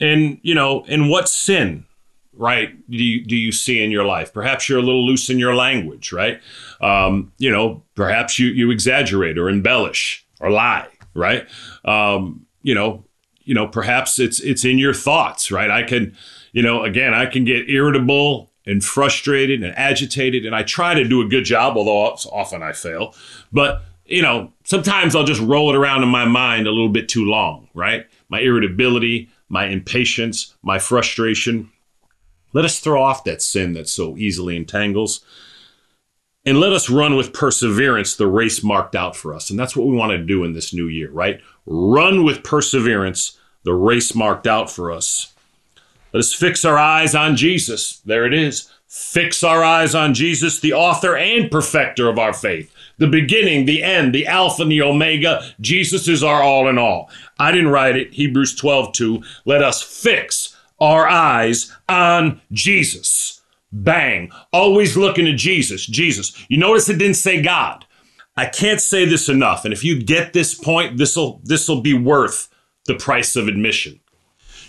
And, 0.00 0.38
you 0.42 0.54
know, 0.54 0.84
and 0.88 1.10
what 1.10 1.28
sin, 1.28 1.84
right, 2.32 2.74
do 2.88 3.04
you, 3.04 3.24
do 3.24 3.36
you 3.36 3.52
see 3.52 3.82
in 3.82 3.90
your 3.90 4.04
life? 4.04 4.32
Perhaps 4.32 4.68
you're 4.68 4.78
a 4.78 4.82
little 4.82 5.06
loose 5.06 5.28
in 5.28 5.38
your 5.38 5.54
language, 5.54 6.12
right? 6.12 6.40
Um, 6.80 7.32
you 7.38 7.50
know, 7.50 7.82
perhaps 7.94 8.38
you, 8.38 8.48
you 8.48 8.70
exaggerate 8.70 9.36
or 9.36 9.50
embellish 9.50 10.26
or 10.40 10.50
lie, 10.50 10.88
right? 11.14 11.46
Um, 11.84 12.46
you 12.62 12.74
know, 12.74 13.04
you 13.50 13.54
know, 13.54 13.66
perhaps 13.66 14.18
it's 14.18 14.38
it's 14.38 14.64
in 14.64 14.78
your 14.78 14.94
thoughts, 14.94 15.50
right? 15.50 15.70
I 15.70 15.82
can, 15.82 16.16
you 16.52 16.62
know, 16.62 16.84
again, 16.84 17.14
I 17.14 17.26
can 17.26 17.44
get 17.44 17.68
irritable 17.68 18.50
and 18.66 18.84
frustrated 18.84 19.62
and 19.62 19.76
agitated, 19.76 20.46
and 20.46 20.54
I 20.54 20.62
try 20.62 20.94
to 20.94 21.02
do 21.02 21.20
a 21.20 21.28
good 21.28 21.44
job, 21.44 21.76
although 21.76 22.16
often 22.30 22.62
I 22.62 22.72
fail. 22.72 23.14
But 23.52 23.82
you 24.10 24.22
know, 24.22 24.52
sometimes 24.64 25.14
I'll 25.14 25.24
just 25.24 25.40
roll 25.40 25.70
it 25.70 25.76
around 25.76 26.02
in 26.02 26.08
my 26.08 26.24
mind 26.24 26.66
a 26.66 26.72
little 26.72 26.88
bit 26.88 27.08
too 27.08 27.24
long, 27.24 27.68
right? 27.74 28.06
My 28.28 28.40
irritability, 28.40 29.30
my 29.48 29.66
impatience, 29.66 30.54
my 30.62 30.78
frustration. 30.78 31.70
Let 32.52 32.64
us 32.64 32.80
throw 32.80 33.02
off 33.02 33.24
that 33.24 33.40
sin 33.40 33.72
that 33.74 33.88
so 33.88 34.16
easily 34.16 34.56
entangles. 34.56 35.24
And 36.44 36.58
let 36.58 36.72
us 36.72 36.90
run 36.90 37.16
with 37.16 37.32
perseverance 37.32 38.16
the 38.16 38.26
race 38.26 38.64
marked 38.64 38.96
out 38.96 39.14
for 39.14 39.34
us. 39.34 39.50
And 39.50 39.58
that's 39.58 39.76
what 39.76 39.86
we 39.86 39.94
want 39.94 40.10
to 40.12 40.18
do 40.18 40.42
in 40.42 40.54
this 40.54 40.74
new 40.74 40.88
year, 40.88 41.10
right? 41.10 41.40
Run 41.66 42.24
with 42.24 42.42
perseverance 42.42 43.38
the 43.62 43.74
race 43.74 44.14
marked 44.14 44.46
out 44.46 44.70
for 44.70 44.90
us. 44.90 45.32
Let 46.12 46.20
us 46.20 46.32
fix 46.32 46.64
our 46.64 46.78
eyes 46.78 47.14
on 47.14 47.36
Jesus. 47.36 47.98
There 47.98 48.26
it 48.26 48.34
is. 48.34 48.70
Fix 48.88 49.44
our 49.44 49.62
eyes 49.62 49.94
on 49.94 50.14
Jesus, 50.14 50.58
the 50.58 50.72
author 50.72 51.16
and 51.16 51.48
perfecter 51.50 52.08
of 52.08 52.18
our 52.18 52.32
faith, 52.32 52.74
the 53.00 53.08
beginning, 53.08 53.64
the 53.64 53.82
end, 53.82 54.14
the 54.14 54.26
Alpha 54.26 54.62
and 54.62 54.70
the 54.70 54.82
Omega. 54.82 55.42
Jesus 55.60 56.06
is 56.06 56.22
our 56.22 56.42
all 56.42 56.68
in 56.68 56.78
all. 56.78 57.10
I 57.38 57.50
didn't 57.50 57.70
write 57.70 57.96
it. 57.96 58.12
Hebrews 58.12 58.54
12, 58.54 58.92
2. 58.92 59.22
Let 59.46 59.62
us 59.62 59.82
fix 59.82 60.56
our 60.78 61.08
eyes 61.08 61.74
on 61.88 62.40
Jesus. 62.52 63.40
Bang. 63.72 64.30
Always 64.52 64.96
looking 64.98 65.24
to 65.24 65.34
Jesus. 65.34 65.86
Jesus. 65.86 66.44
You 66.48 66.58
notice 66.58 66.88
it 66.88 66.98
didn't 66.98 67.16
say 67.16 67.40
God. 67.40 67.86
I 68.36 68.46
can't 68.46 68.80
say 68.80 69.06
this 69.06 69.28
enough. 69.28 69.64
And 69.64 69.72
if 69.72 69.82
you 69.82 70.02
get 70.02 70.32
this 70.32 70.54
point, 70.54 70.98
this'll 70.98 71.40
this'll 71.44 71.80
be 71.80 71.94
worth 71.94 72.48
the 72.86 72.94
price 72.94 73.34
of 73.34 73.48
admission. 73.48 73.98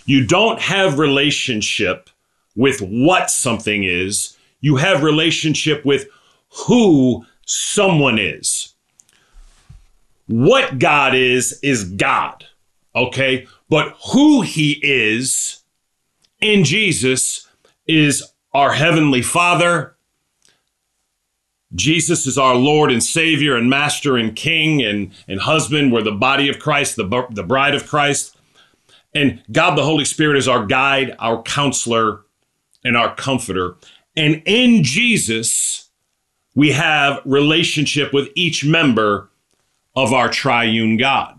You 0.06 0.26
don't 0.26 0.60
have 0.60 0.98
relationship 0.98 2.10
with 2.56 2.80
what 2.80 3.30
something 3.30 3.84
is. 3.84 4.36
You 4.60 4.76
have 4.76 5.02
relationship 5.02 5.84
with 5.84 6.06
who 6.66 7.24
someone 7.46 8.18
is. 8.18 8.74
What 10.26 10.78
God 10.78 11.14
is 11.14 11.58
is 11.62 11.84
God. 11.84 12.46
Okay? 12.94 13.46
But 13.68 13.96
who 14.12 14.42
he 14.42 14.78
is 14.82 15.62
in 16.40 16.64
Jesus 16.64 17.48
is 17.86 18.22
our 18.52 18.72
heavenly 18.72 19.22
Father. 19.22 19.96
Jesus 21.74 22.26
is 22.26 22.36
our 22.36 22.54
Lord 22.54 22.92
and 22.92 23.02
Savior 23.02 23.56
and 23.56 23.70
Master 23.70 24.16
and 24.16 24.36
King 24.36 24.82
and, 24.82 25.10
and 25.26 25.40
husband. 25.40 25.92
We're 25.92 26.02
the 26.02 26.12
body 26.12 26.48
of 26.48 26.58
Christ, 26.58 26.96
the, 26.96 27.26
the 27.30 27.42
bride 27.42 27.74
of 27.74 27.86
Christ. 27.86 28.36
And 29.14 29.42
God 29.50 29.76
the 29.76 29.84
Holy 29.84 30.04
Spirit 30.04 30.36
is 30.36 30.48
our 30.48 30.66
guide, 30.66 31.16
our 31.18 31.42
counselor, 31.42 32.22
and 32.84 32.96
our 32.96 33.14
comforter. 33.14 33.76
And 34.16 34.42
in 34.44 34.82
Jesus, 34.82 35.88
we 36.54 36.72
have 36.72 37.20
relationship 37.24 38.12
with 38.12 38.28
each 38.34 38.64
member 38.64 39.30
of 39.94 40.12
our 40.12 40.28
triune 40.28 40.96
God. 40.96 41.38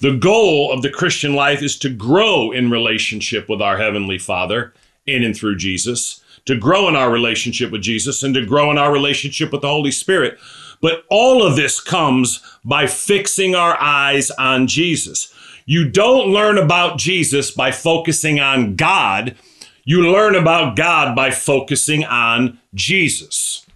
The 0.00 0.16
goal 0.16 0.70
of 0.72 0.82
the 0.82 0.90
Christian 0.90 1.34
life 1.34 1.62
is 1.62 1.78
to 1.80 1.90
grow 1.90 2.52
in 2.52 2.70
relationship 2.70 3.48
with 3.48 3.60
our 3.60 3.78
Heavenly 3.78 4.18
Father 4.18 4.72
in 5.06 5.24
and 5.24 5.36
through 5.36 5.56
Jesus, 5.56 6.22
to 6.44 6.56
grow 6.56 6.88
in 6.88 6.94
our 6.94 7.10
relationship 7.10 7.72
with 7.72 7.82
Jesus, 7.82 8.22
and 8.22 8.34
to 8.34 8.46
grow 8.46 8.70
in 8.70 8.78
our 8.78 8.92
relationship 8.92 9.52
with 9.52 9.62
the 9.62 9.68
Holy 9.68 9.90
Spirit. 9.90 10.38
But 10.80 11.04
all 11.10 11.42
of 11.42 11.56
this 11.56 11.80
comes 11.80 12.42
by 12.64 12.86
fixing 12.86 13.54
our 13.54 13.76
eyes 13.80 14.30
on 14.32 14.66
Jesus. 14.66 15.34
You 15.66 15.90
don't 15.90 16.32
learn 16.32 16.56
about 16.56 16.98
Jesus 16.98 17.50
by 17.50 17.72
focusing 17.72 18.38
on 18.38 18.76
God. 18.76 19.36
You 19.84 20.12
learn 20.12 20.34
about 20.34 20.76
God 20.76 21.16
by 21.16 21.30
focusing 21.30 22.04
on 22.04 22.58
Jesus. 22.74 23.66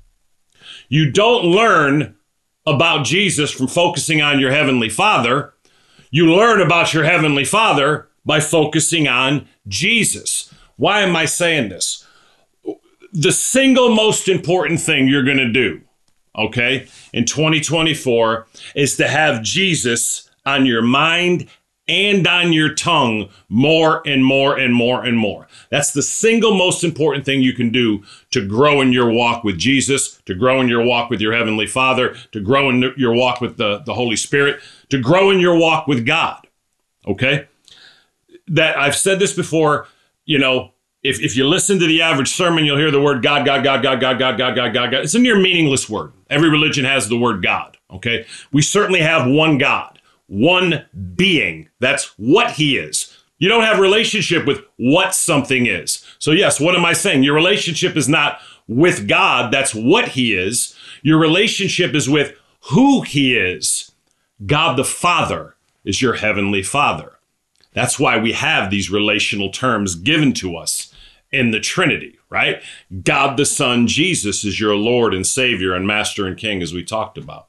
You 0.92 1.10
don't 1.10 1.46
learn 1.46 2.16
about 2.66 3.06
Jesus 3.06 3.50
from 3.50 3.66
focusing 3.66 4.20
on 4.20 4.38
your 4.38 4.50
Heavenly 4.50 4.90
Father. 4.90 5.54
You 6.10 6.30
learn 6.30 6.60
about 6.60 6.92
your 6.92 7.04
Heavenly 7.04 7.46
Father 7.46 8.10
by 8.26 8.40
focusing 8.40 9.08
on 9.08 9.48
Jesus. 9.66 10.52
Why 10.76 11.00
am 11.00 11.16
I 11.16 11.24
saying 11.24 11.70
this? 11.70 12.06
The 13.10 13.32
single 13.32 13.94
most 13.94 14.28
important 14.28 14.80
thing 14.80 15.08
you're 15.08 15.24
going 15.24 15.38
to 15.38 15.50
do, 15.50 15.80
okay, 16.36 16.86
in 17.14 17.24
2024 17.24 18.46
is 18.74 18.94
to 18.98 19.08
have 19.08 19.42
Jesus 19.42 20.28
on 20.44 20.66
your 20.66 20.82
mind 20.82 21.48
and 21.88 22.26
on 22.26 22.52
your 22.52 22.74
tongue 22.74 23.28
more 23.48 24.02
and 24.06 24.24
more 24.24 24.56
and 24.56 24.74
more 24.74 25.04
and 25.04 25.18
more. 25.18 25.48
That's 25.70 25.92
the 25.92 26.02
single 26.02 26.54
most 26.54 26.84
important 26.84 27.24
thing 27.24 27.42
you 27.42 27.52
can 27.52 27.70
do 27.70 28.02
to 28.30 28.46
grow 28.46 28.80
in 28.80 28.92
your 28.92 29.10
walk 29.10 29.44
with 29.44 29.58
Jesus, 29.58 30.20
to 30.26 30.34
grow 30.34 30.60
in 30.60 30.68
your 30.68 30.84
walk 30.84 31.10
with 31.10 31.20
your 31.20 31.32
Heavenly 31.32 31.66
Father, 31.66 32.14
to 32.32 32.40
grow 32.40 32.68
in 32.70 32.92
your 32.96 33.14
walk 33.14 33.40
with 33.40 33.56
the, 33.56 33.78
the 33.84 33.94
Holy 33.94 34.16
Spirit, 34.16 34.60
to 34.90 35.00
grow 35.00 35.30
in 35.30 35.40
your 35.40 35.56
walk 35.56 35.86
with 35.86 36.06
God. 36.06 36.46
Okay? 37.06 37.48
That 38.48 38.78
I've 38.78 38.96
said 38.96 39.18
this 39.18 39.34
before, 39.34 39.88
you 40.24 40.38
know, 40.38 40.72
if, 41.02 41.20
if 41.20 41.36
you 41.36 41.46
listen 41.46 41.80
to 41.80 41.86
the 41.86 42.02
average 42.02 42.30
sermon, 42.30 42.64
you'll 42.64 42.78
hear 42.78 42.92
the 42.92 43.00
word 43.00 43.22
God, 43.22 43.44
God, 43.44 43.64
God, 43.64 43.82
God, 43.82 44.00
God, 44.00 44.18
God, 44.18 44.38
God, 44.38 44.54
God, 44.54 44.72
God, 44.72 44.90
God. 44.92 45.02
It's 45.02 45.14
a 45.14 45.18
near 45.18 45.36
meaningless 45.36 45.90
word. 45.90 46.12
Every 46.30 46.48
religion 46.48 46.84
has 46.84 47.08
the 47.08 47.18
word 47.18 47.42
God. 47.42 47.76
Okay? 47.90 48.24
We 48.52 48.62
certainly 48.62 49.00
have 49.00 49.26
one 49.26 49.58
God, 49.58 50.00
one 50.26 50.84
being. 51.14 51.68
That's 51.80 52.14
what 52.18 52.52
he 52.52 52.76
is. 52.76 53.16
You 53.38 53.48
don't 53.48 53.64
have 53.64 53.80
relationship 53.80 54.46
with 54.46 54.62
what 54.76 55.14
something 55.14 55.66
is. 55.66 56.04
So 56.18 56.30
yes, 56.30 56.60
what 56.60 56.76
am 56.76 56.84
I 56.84 56.92
saying? 56.92 57.24
Your 57.24 57.34
relationship 57.34 57.96
is 57.96 58.08
not 58.08 58.38
with 58.68 59.08
God. 59.08 59.52
That's 59.52 59.74
what 59.74 60.08
he 60.08 60.34
is. 60.34 60.76
Your 61.02 61.18
relationship 61.18 61.94
is 61.94 62.08
with 62.08 62.36
who 62.70 63.02
he 63.02 63.36
is. 63.36 63.90
God 64.46 64.76
the 64.76 64.84
Father 64.84 65.56
is 65.84 66.00
your 66.00 66.14
heavenly 66.14 66.62
Father. 66.62 67.18
That's 67.72 67.98
why 67.98 68.18
we 68.18 68.32
have 68.32 68.70
these 68.70 68.90
relational 68.90 69.50
terms 69.50 69.94
given 69.94 70.32
to 70.34 70.56
us 70.56 70.94
in 71.30 71.50
the 71.50 71.60
Trinity, 71.60 72.18
right? 72.28 72.62
God 73.02 73.36
the 73.36 73.46
Son, 73.46 73.86
Jesus, 73.86 74.44
is 74.44 74.60
your 74.60 74.76
Lord 74.76 75.14
and 75.14 75.26
Savior 75.26 75.74
and 75.74 75.86
Master 75.86 76.26
and 76.26 76.36
King, 76.36 76.62
as 76.62 76.74
we 76.74 76.84
talked 76.84 77.16
about. 77.16 77.48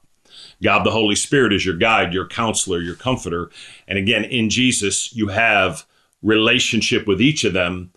God 0.64 0.84
the 0.84 0.90
Holy 0.90 1.14
Spirit 1.14 1.52
is 1.52 1.64
your 1.64 1.76
guide, 1.76 2.12
your 2.12 2.26
counselor, 2.26 2.80
your 2.80 2.96
comforter. 2.96 3.50
And 3.86 3.96
again, 3.98 4.24
in 4.24 4.50
Jesus, 4.50 5.14
you 5.14 5.28
have 5.28 5.86
relationship 6.22 7.06
with 7.06 7.20
each 7.20 7.44
of 7.44 7.52
them. 7.52 7.92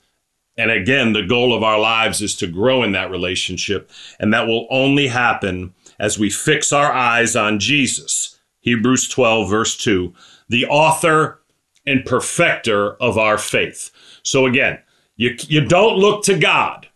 And 0.58 0.70
again, 0.70 1.14
the 1.14 1.26
goal 1.26 1.56
of 1.56 1.64
our 1.64 1.80
lives 1.80 2.22
is 2.22 2.36
to 2.36 2.48
grow 2.48 2.84
in 2.84 2.92
that 2.92 3.10
relationship. 3.10 3.90
And 4.20 4.34
that 4.34 4.48
will 4.48 4.68
only 4.70 5.08
happen 5.08 5.74
as 6.00 6.20
we 6.20 6.30
fix 6.30 6.72
our 6.72 6.92
eyes 6.92 7.36
on 7.36 7.60
Jesus. 7.60 8.40
Hebrews 8.60 9.08
12, 9.08 9.50
verse 9.50 9.78
2, 9.78 10.14
the 10.50 10.66
author 10.66 11.42
and 11.86 12.06
perfecter 12.06 12.96
of 12.96 13.18
our 13.18 13.38
faith. 13.38 13.92
So 14.24 14.46
again, 14.46 14.80
you, 15.16 15.36
you 15.48 15.66
don't 15.66 15.98
look 15.98 16.24
to 16.26 16.38
God. 16.38 16.88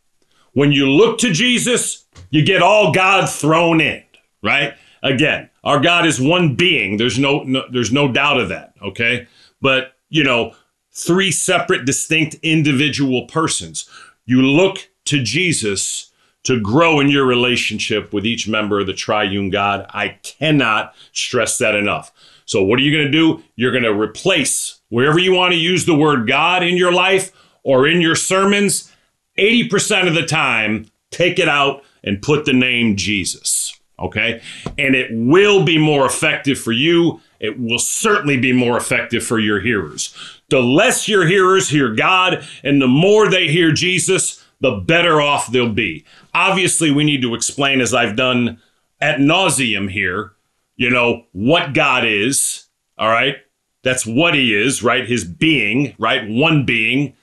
When 0.53 0.73
you 0.73 0.89
look 0.89 1.17
to 1.19 1.31
Jesus, 1.31 2.05
you 2.29 2.43
get 2.43 2.61
all 2.61 2.91
God 2.91 3.29
thrown 3.29 3.79
in, 3.79 4.03
right? 4.43 4.73
Again, 5.03 5.49
our 5.63 5.79
God 5.79 6.05
is 6.05 6.21
one 6.21 6.55
being. 6.55 6.97
There's 6.97 7.17
no, 7.17 7.43
no 7.43 7.63
there's 7.71 7.91
no 7.91 8.11
doubt 8.11 8.39
of 8.39 8.49
that, 8.49 8.73
okay? 8.81 9.27
But, 9.61 9.93
you 10.09 10.23
know, 10.23 10.53
three 10.91 11.31
separate 11.31 11.85
distinct 11.85 12.35
individual 12.43 13.25
persons. 13.27 13.89
You 14.25 14.41
look 14.41 14.89
to 15.05 15.23
Jesus 15.23 16.11
to 16.43 16.59
grow 16.59 16.99
in 16.99 17.09
your 17.09 17.25
relationship 17.25 18.13
with 18.13 18.25
each 18.25 18.47
member 18.47 18.79
of 18.79 18.87
the 18.87 18.93
triune 18.93 19.49
God. 19.49 19.85
I 19.89 20.19
cannot 20.23 20.95
stress 21.11 21.57
that 21.59 21.75
enough. 21.75 22.11
So, 22.45 22.63
what 22.63 22.79
are 22.79 22.83
you 22.83 22.91
going 22.91 23.05
to 23.05 23.11
do? 23.11 23.43
You're 23.55 23.71
going 23.71 23.83
to 23.83 23.93
replace 23.93 24.81
wherever 24.89 25.19
you 25.19 25.33
want 25.33 25.53
to 25.53 25.59
use 25.59 25.85
the 25.85 25.95
word 25.95 26.27
God 26.27 26.63
in 26.63 26.77
your 26.77 26.91
life 26.91 27.31
or 27.63 27.87
in 27.87 28.01
your 28.01 28.15
sermons, 28.15 28.91
80% 29.37 30.07
of 30.07 30.15
the 30.15 30.25
time, 30.25 30.87
take 31.11 31.39
it 31.39 31.47
out 31.47 31.83
and 32.03 32.21
put 32.21 32.45
the 32.45 32.53
name 32.53 32.95
Jesus. 32.95 33.79
Okay? 34.01 34.41
And 34.77 34.95
it 34.95 35.09
will 35.11 35.63
be 35.63 35.77
more 35.77 36.05
effective 36.05 36.59
for 36.59 36.71
you. 36.71 37.21
It 37.39 37.59
will 37.59 37.79
certainly 37.79 38.37
be 38.37 38.51
more 38.51 38.77
effective 38.77 39.23
for 39.23 39.39
your 39.39 39.61
hearers. 39.61 40.13
The 40.49 40.59
less 40.59 41.07
your 41.07 41.25
hearers 41.25 41.69
hear 41.69 41.93
God 41.93 42.45
and 42.63 42.81
the 42.81 42.87
more 42.87 43.29
they 43.29 43.47
hear 43.47 43.71
Jesus, 43.71 44.43
the 44.59 44.71
better 44.71 45.21
off 45.21 45.51
they'll 45.51 45.69
be. 45.69 46.05
Obviously, 46.33 46.91
we 46.91 47.03
need 47.03 47.21
to 47.21 47.35
explain, 47.35 47.81
as 47.81 47.93
I've 47.93 48.15
done 48.15 48.59
at 48.99 49.19
nauseum 49.19 49.89
here, 49.89 50.33
you 50.75 50.89
know, 50.89 51.25
what 51.31 51.73
God 51.73 52.05
is. 52.05 52.65
All 52.97 53.09
right. 53.09 53.37
That's 53.83 54.05
what 54.05 54.35
he 54.35 54.53
is, 54.53 54.83
right? 54.83 55.07
His 55.07 55.23
being, 55.23 55.95
right? 55.97 56.27
One 56.27 56.65
being. 56.65 57.15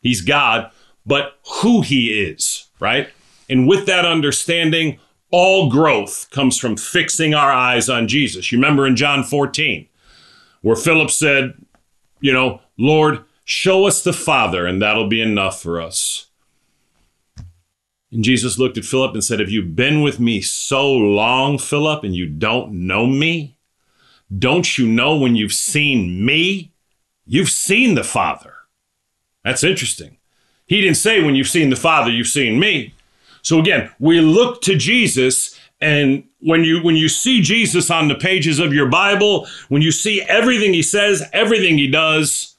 He's 0.00 0.22
God, 0.22 0.70
but 1.04 1.38
who 1.60 1.82
he 1.82 2.22
is, 2.22 2.68
right? 2.80 3.10
And 3.50 3.66
with 3.68 3.86
that 3.86 4.04
understanding, 4.04 4.98
all 5.30 5.70
growth 5.70 6.30
comes 6.30 6.58
from 6.58 6.76
fixing 6.76 7.34
our 7.34 7.52
eyes 7.52 7.88
on 7.88 8.08
Jesus. 8.08 8.50
You 8.50 8.58
remember 8.58 8.86
in 8.86 8.96
John 8.96 9.24
14, 9.24 9.86
where 10.62 10.76
Philip 10.76 11.10
said, 11.10 11.54
you 12.20 12.32
know, 12.32 12.60
Lord, 12.78 13.24
show 13.44 13.86
us 13.86 14.02
the 14.02 14.12
Father, 14.12 14.66
and 14.66 14.80
that'll 14.80 15.08
be 15.08 15.20
enough 15.20 15.60
for 15.60 15.80
us. 15.80 16.26
And 18.12 18.24
Jesus 18.24 18.58
looked 18.58 18.78
at 18.78 18.84
Philip 18.84 19.14
and 19.14 19.24
said, 19.24 19.40
Have 19.40 19.50
you 19.50 19.62
been 19.62 20.00
with 20.00 20.20
me 20.20 20.40
so 20.40 20.90
long, 20.90 21.58
Philip, 21.58 22.04
and 22.04 22.14
you 22.14 22.26
don't 22.26 22.72
know 22.72 23.06
me? 23.06 23.58
Don't 24.36 24.78
you 24.78 24.88
know 24.88 25.16
when 25.16 25.36
you've 25.36 25.52
seen 25.52 26.24
me? 26.24 26.72
You've 27.26 27.50
seen 27.50 27.94
the 27.94 28.04
Father. 28.04 28.54
That's 29.44 29.64
interesting. 29.64 30.16
He 30.66 30.80
didn't 30.80 30.96
say, 30.96 31.22
When 31.22 31.34
you've 31.34 31.48
seen 31.48 31.70
the 31.70 31.76
Father, 31.76 32.10
you've 32.10 32.26
seen 32.26 32.58
me. 32.58 32.94
So 33.46 33.60
again, 33.60 33.92
we 34.00 34.20
look 34.20 34.60
to 34.62 34.74
Jesus 34.74 35.56
and 35.80 36.24
when 36.40 36.64
you 36.64 36.82
when 36.82 36.96
you 36.96 37.08
see 37.08 37.40
Jesus 37.40 37.92
on 37.92 38.08
the 38.08 38.16
pages 38.16 38.58
of 38.58 38.74
your 38.74 38.88
Bible, 38.88 39.46
when 39.68 39.82
you 39.82 39.92
see 39.92 40.20
everything 40.22 40.74
he 40.74 40.82
says, 40.82 41.22
everything 41.32 41.78
he 41.78 41.86
does, 41.86 42.56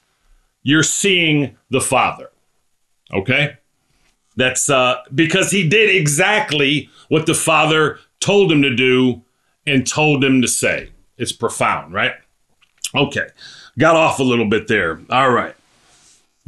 you're 0.62 0.82
seeing 0.82 1.58
the 1.68 1.82
Father. 1.82 2.30
Okay? 3.12 3.58
That's 4.36 4.70
uh, 4.70 5.02
because 5.14 5.50
he 5.50 5.68
did 5.68 5.94
exactly 5.94 6.88
what 7.10 7.26
the 7.26 7.34
Father 7.34 7.98
told 8.20 8.50
him 8.50 8.62
to 8.62 8.74
do 8.74 9.20
and 9.66 9.86
told 9.86 10.24
him 10.24 10.40
to 10.40 10.48
say. 10.48 10.88
It's 11.18 11.32
profound, 11.32 11.92
right? 11.92 12.14
Okay. 12.94 13.26
Got 13.78 13.96
off 13.96 14.20
a 14.20 14.22
little 14.22 14.48
bit 14.48 14.68
there. 14.68 15.02
All 15.10 15.32
right. 15.32 15.54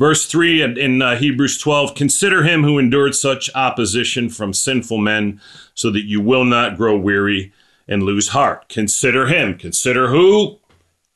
Verse 0.00 0.24
3 0.24 0.62
in 0.80 1.02
uh, 1.02 1.16
Hebrews 1.16 1.58
12 1.58 1.94
Consider 1.94 2.42
him 2.42 2.64
who 2.64 2.78
endured 2.78 3.14
such 3.14 3.50
opposition 3.54 4.30
from 4.30 4.54
sinful 4.54 4.96
men, 4.96 5.42
so 5.74 5.90
that 5.90 6.06
you 6.06 6.22
will 6.22 6.46
not 6.46 6.78
grow 6.78 6.96
weary 6.96 7.52
and 7.86 8.02
lose 8.02 8.28
heart. 8.28 8.70
Consider 8.70 9.26
him. 9.26 9.58
Consider 9.58 10.08
who? 10.08 10.58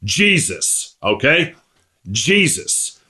Jesus. 0.02 0.96
Okay? 1.02 1.54
Jesus. 2.12 3.00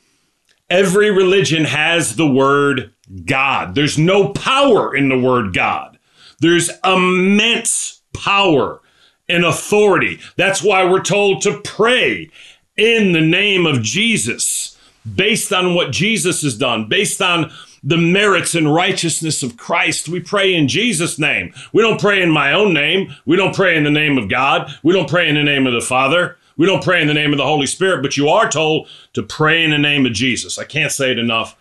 Every 0.70 1.10
religion 1.10 1.64
has 1.64 2.14
the 2.14 2.30
word 2.30 2.92
God. 3.24 3.74
There's 3.74 3.98
no 3.98 4.28
power 4.28 4.94
in 4.94 5.08
the 5.08 5.18
word 5.18 5.54
God. 5.54 5.98
There's 6.38 6.70
immense 6.84 8.00
power 8.12 8.80
and 9.28 9.44
authority. 9.44 10.20
That's 10.36 10.62
why 10.62 10.84
we're 10.84 11.02
told 11.02 11.42
to 11.42 11.60
pray 11.64 12.30
in 12.76 13.10
the 13.10 13.20
name 13.20 13.66
of 13.66 13.82
Jesus, 13.82 14.73
based 15.14 15.52
on 15.52 15.74
what 15.74 15.92
Jesus 15.92 16.42
has 16.42 16.56
done, 16.56 16.88
based 16.88 17.20
on 17.20 17.52
the 17.82 17.98
merits 17.98 18.54
and 18.54 18.74
righteousness 18.74 19.42
of 19.42 19.56
Christ. 19.56 20.08
We 20.08 20.20
pray 20.20 20.54
in 20.54 20.68
Jesus' 20.68 21.18
name. 21.18 21.52
We 21.72 21.82
don't 21.82 22.00
pray 22.00 22.22
in 22.22 22.30
my 22.30 22.52
own 22.52 22.72
name. 22.72 23.14
We 23.26 23.36
don't 23.36 23.54
pray 23.54 23.76
in 23.76 23.84
the 23.84 23.90
name 23.90 24.16
of 24.16 24.30
God. 24.30 24.72
We 24.82 24.94
don't 24.94 25.08
pray 25.08 25.28
in 25.28 25.34
the 25.34 25.42
name 25.42 25.66
of 25.66 25.74
the 25.74 25.82
Father. 25.82 26.38
We 26.56 26.66
don't 26.66 26.82
pray 26.82 27.02
in 27.02 27.08
the 27.08 27.14
name 27.14 27.32
of 27.32 27.36
the 27.36 27.44
Holy 27.44 27.66
Spirit, 27.66 28.02
but 28.02 28.16
you 28.16 28.28
are 28.28 28.48
told 28.48 28.88
to 29.12 29.22
pray 29.22 29.62
in 29.62 29.70
the 29.70 29.78
name 29.78 30.06
of 30.06 30.12
Jesus. 30.12 30.58
I 30.58 30.64
can't 30.64 30.92
say 30.92 31.10
it 31.10 31.18
enough. 31.18 31.56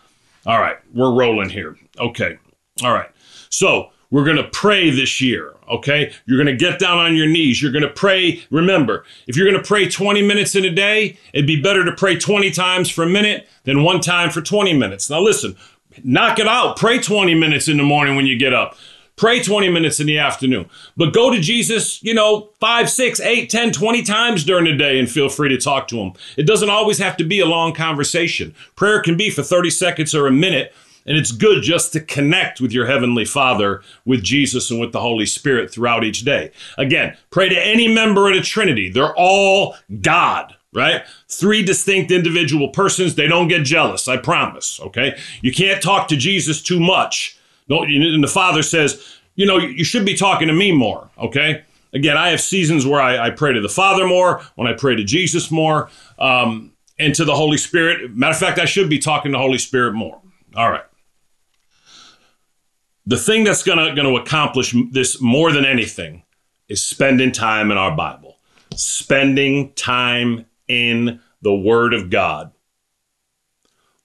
All 0.45 0.59
right, 0.59 0.77
we're 0.93 1.13
rolling 1.13 1.50
here. 1.50 1.77
Okay. 1.97 2.38
All 2.83 2.93
right. 2.93 3.09
So 3.50 3.91
we're 4.13 4.24
going 4.24 4.38
to 4.38 4.48
pray 4.50 4.91
this 4.91 5.20
year. 5.20 5.55
Okay. 5.67 6.13
You're 6.27 6.38
going 6.38 6.55
to 6.55 6.55
get 6.55 6.77
down 6.77 7.00
on 7.00 7.15
your 7.15 7.25
knees. 7.25 7.63
You're 7.63 7.72
going 7.72 7.82
to 7.82 7.89
pray. 7.89 8.43
Remember, 8.51 9.05
if 9.25 9.36
you're 9.36 9.50
going 9.50 9.60
to 9.60 9.67
pray 9.67 9.89
20 9.89 10.22
minutes 10.22 10.53
in 10.53 10.63
a 10.65 10.70
day, 10.70 11.17
it'd 11.34 11.48
be 11.48 11.60
better 11.60 11.84
to 11.84 11.91
pray 11.91 12.20
20 12.20 12.51
times 12.51 12.91
for 12.91 13.03
a 13.03 13.10
minute 13.10 13.50
than 13.63 13.82
one 13.82 14.01
time 14.01 14.29
for 14.29 14.39
20 14.39 14.72
minutes. 14.77 15.10
Now, 15.10 15.20
listen, 15.20 15.55
knock 16.03 16.38
it 16.38 16.48
out. 16.48 16.77
Pray 16.77 17.00
20 17.00 17.34
minutes 17.34 17.67
in 17.67 17.77
the 17.77 17.84
morning 17.84 18.15
when 18.15 18.27
you 18.27 18.38
get 18.38 18.53
up. 18.53 18.77
Pray 19.15 19.41
20 19.41 19.70
minutes 19.70 20.00
in 20.00 20.05
the 20.05 20.20
afternoon. 20.20 20.70
But 20.96 21.12
go 21.12 21.32
to 21.32 21.39
Jesus, 21.39 22.03
you 22.03 22.13
know, 22.13 22.50
five, 22.60 22.91
six, 22.91 23.20
eight, 23.20 23.50
10, 23.50 23.72
20 23.72 24.03
times 24.03 24.43
during 24.43 24.65
the 24.65 24.77
day 24.77 25.00
and 25.00 25.10
feel 25.10 25.27
free 25.27 25.50
to 25.50 25.58
talk 25.58 25.88
to 25.88 25.98
him. 25.98 26.13
It 26.38 26.46
doesn't 26.46 26.70
always 26.70 27.00
have 27.00 27.17
to 27.17 27.24
be 27.24 27.39
a 27.39 27.48
long 27.48 27.74
conversation. 27.74 28.53
Prayer 28.75 29.01
can 29.01 29.17
be 29.17 29.32
for 29.32 29.41
30 29.41 29.72
seconds 29.72 30.13
or 30.13 30.27
a 30.27 30.32
minute. 30.32 30.72
And 31.05 31.17
it's 31.17 31.31
good 31.31 31.63
just 31.63 31.93
to 31.93 32.00
connect 32.00 32.62
with 32.62 32.72
your 32.72 32.86
Heavenly 32.86 33.25
Father, 33.25 33.81
with 34.05 34.24
Jesus, 34.24 34.72
and 34.72 34.79
with 34.79 34.91
the 34.91 35.01
Holy 35.01 35.25
Spirit 35.25 35.72
throughout 35.72 36.03
each 36.03 36.22
day. 36.22 36.51
Again, 36.77 37.17
pray 37.29 37.50
to 37.50 37.65
any 37.65 37.93
member 37.93 38.29
of 38.29 38.36
the 38.36 38.41
Trinity. 38.41 38.89
They're 38.89 39.15
all 39.15 39.75
God, 40.01 40.55
right? 40.74 41.03
Three 41.27 41.63
distinct 41.63 42.12
individual 42.12 42.69
persons. 42.69 43.15
They 43.15 43.27
don't 43.27 43.50
get 43.50 43.63
jealous, 43.63 44.07
I 44.07 44.17
promise, 44.17 44.79
okay? 44.79 45.19
You 45.41 45.51
can't 45.51 45.83
talk 45.83 46.07
to 46.07 46.15
Jesus 46.15 46.62
too 46.62 46.79
much 46.79 47.38
don't, 47.69 47.89
and 47.89 48.23
the 48.23 48.28
father 48.28 48.62
says, 48.62 49.17
you 49.36 49.45
know, 49.45 49.58
you 49.58 49.84
should 49.84 50.06
be 50.06 50.15
talking 50.15 50.47
to 50.47 50.54
me 50.54 50.71
more, 50.71 51.10
okay? 51.17 51.63
Again, 51.93 52.17
I 52.17 52.30
have 52.30 52.41
seasons 52.41 52.86
where 52.86 53.01
I, 53.01 53.28
I 53.28 53.30
pray 53.30 53.54
to 53.54 53.62
the 53.62 53.69
Father 53.69 54.08
more, 54.08 54.41
when 54.56 54.67
I 54.67 54.73
pray 54.73 54.95
to 54.95 55.04
Jesus 55.04 55.51
more, 55.51 55.89
um, 56.19 56.71
and 56.99 57.13
to 57.15 57.25
the 57.25 57.36
Holy 57.36 57.58
Spirit. 57.58 58.15
Matter 58.15 58.32
of 58.32 58.38
fact, 58.38 58.60
I 58.60 58.65
should 58.65 58.89
be 58.89 58.99
talking 58.99 59.32
to 59.32 59.38
Holy 59.38 59.58
Spirit 59.58 59.93
more. 59.93 60.19
All 60.56 60.71
right. 60.71 60.84
The 63.06 63.18
thing 63.18 63.44
that's 63.44 63.63
gonna 63.63 63.96
gonna 63.96 64.13
accomplish 64.16 64.74
this 64.92 65.20
more 65.22 65.52
than 65.52 65.66
anything 65.66 66.24
is 66.70 66.82
spending 66.82 67.32
time 67.32 67.70
in 67.70 67.78
our 67.78 67.96
Bible, 67.96 68.38
spending 68.76 69.74
time 69.74 70.46
in 70.68 71.20
the 71.42 71.54
Word 71.54 71.94
of 71.94 72.10
God 72.10 72.54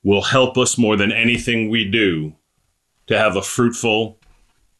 will 0.02 0.22
help 0.22 0.58
us 0.58 0.76
more 0.76 0.96
than 0.96 1.12
anything 1.12 1.68
we 1.68 1.84
do 1.84 2.34
to 3.06 3.18
have 3.18 3.36
a 3.36 3.42
fruitful 3.42 4.18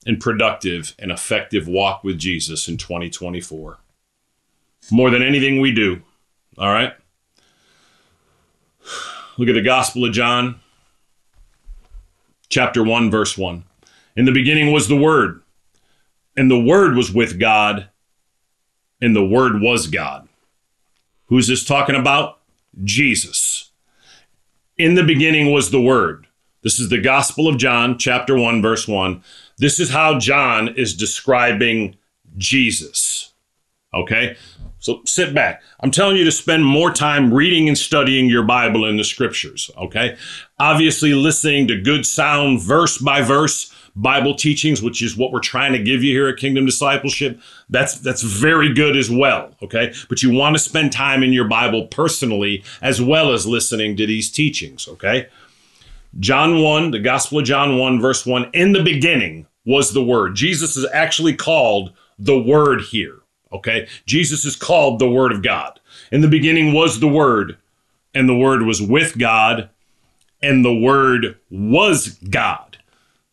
and 0.06 0.20
productive 0.20 0.94
and 0.98 1.12
effective 1.12 1.68
walk 1.68 2.02
with 2.02 2.18
Jesus 2.18 2.68
in 2.68 2.76
2024. 2.76 3.78
More 4.90 5.10
than 5.10 5.22
anything 5.22 5.60
we 5.60 5.72
do. 5.72 6.02
All 6.56 6.72
right? 6.72 6.94
Look 9.36 9.48
at 9.48 9.54
the 9.54 9.62
Gospel 9.62 10.04
of 10.04 10.12
John, 10.12 10.60
chapter 12.48 12.82
1, 12.82 13.10
verse 13.10 13.36
1. 13.36 13.64
In 14.18 14.24
the 14.24 14.32
beginning 14.32 14.72
was 14.72 14.88
the 14.88 14.96
Word, 14.96 15.42
and 16.36 16.50
the 16.50 16.58
Word 16.58 16.96
was 16.96 17.12
with 17.12 17.38
God, 17.38 17.88
and 19.00 19.14
the 19.14 19.24
Word 19.24 19.60
was 19.60 19.86
God. 19.86 20.28
Who's 21.26 21.46
this 21.46 21.64
talking 21.64 21.94
about? 21.94 22.40
Jesus. 22.82 23.70
In 24.76 24.96
the 24.96 25.04
beginning 25.04 25.52
was 25.52 25.70
the 25.70 25.80
Word. 25.80 26.26
This 26.64 26.80
is 26.80 26.88
the 26.88 27.00
Gospel 27.00 27.46
of 27.46 27.58
John, 27.58 27.96
chapter 27.96 28.36
1, 28.36 28.60
verse 28.60 28.88
1. 28.88 29.22
This 29.58 29.78
is 29.78 29.90
how 29.90 30.18
John 30.18 30.66
is 30.66 30.96
describing 30.96 31.96
Jesus. 32.36 33.34
Okay? 33.94 34.36
So 34.80 35.02
sit 35.04 35.32
back. 35.32 35.62
I'm 35.78 35.92
telling 35.92 36.16
you 36.16 36.24
to 36.24 36.32
spend 36.32 36.64
more 36.64 36.90
time 36.90 37.32
reading 37.32 37.68
and 37.68 37.78
studying 37.78 38.28
your 38.28 38.42
Bible 38.42 38.84
and 38.84 38.98
the 38.98 39.04
scriptures. 39.04 39.70
Okay? 39.78 40.16
Obviously, 40.58 41.14
listening 41.14 41.68
to 41.68 41.80
good 41.80 42.04
sound, 42.04 42.60
verse 42.60 42.98
by 42.98 43.22
verse 43.22 43.72
Bible 43.98 44.34
teachings, 44.34 44.80
which 44.80 45.02
is 45.02 45.16
what 45.16 45.32
we're 45.32 45.40
trying 45.40 45.72
to 45.72 45.82
give 45.82 46.04
you 46.04 46.12
here 46.14 46.28
at 46.28 46.36
Kingdom 46.36 46.64
Discipleship. 46.64 47.40
That's 47.68 47.98
that's 47.98 48.22
very 48.22 48.72
good 48.72 48.96
as 48.96 49.10
well. 49.10 49.54
Okay? 49.60 49.92
But 50.08 50.22
you 50.22 50.32
want 50.32 50.54
to 50.56 50.62
spend 50.62 50.92
time 50.92 51.22
in 51.22 51.32
your 51.32 51.48
Bible 51.48 51.86
personally 51.88 52.62
as 52.80 53.02
well 53.02 53.32
as 53.32 53.46
listening 53.46 53.96
to 53.96 54.06
these 54.06 54.30
teachings. 54.30 54.86
Okay? 54.86 55.26
John 56.20 56.62
1, 56.62 56.92
the 56.92 57.00
Gospel 57.00 57.40
of 57.40 57.44
John 57.44 57.76
1, 57.76 58.00
verse 58.00 58.24
1, 58.24 58.50
in 58.54 58.72
the 58.72 58.82
beginning 58.82 59.46
was 59.66 59.92
the 59.92 60.02
Word. 60.02 60.36
Jesus 60.36 60.76
is 60.76 60.86
actually 60.92 61.34
called 61.34 61.92
the 62.18 62.38
Word 62.38 62.82
here. 62.82 63.18
Okay? 63.52 63.88
Jesus 64.06 64.44
is 64.44 64.56
called 64.56 64.98
the 64.98 65.10
Word 65.10 65.32
of 65.32 65.42
God. 65.42 65.80
In 66.12 66.20
the 66.20 66.28
beginning 66.28 66.72
was 66.72 67.00
the 67.00 67.08
Word, 67.08 67.58
and 68.14 68.28
the 68.28 68.36
Word 68.36 68.62
was 68.62 68.80
with 68.80 69.18
God, 69.18 69.70
and 70.40 70.64
the 70.64 70.74
Word 70.74 71.36
was 71.50 72.18
God. 72.30 72.67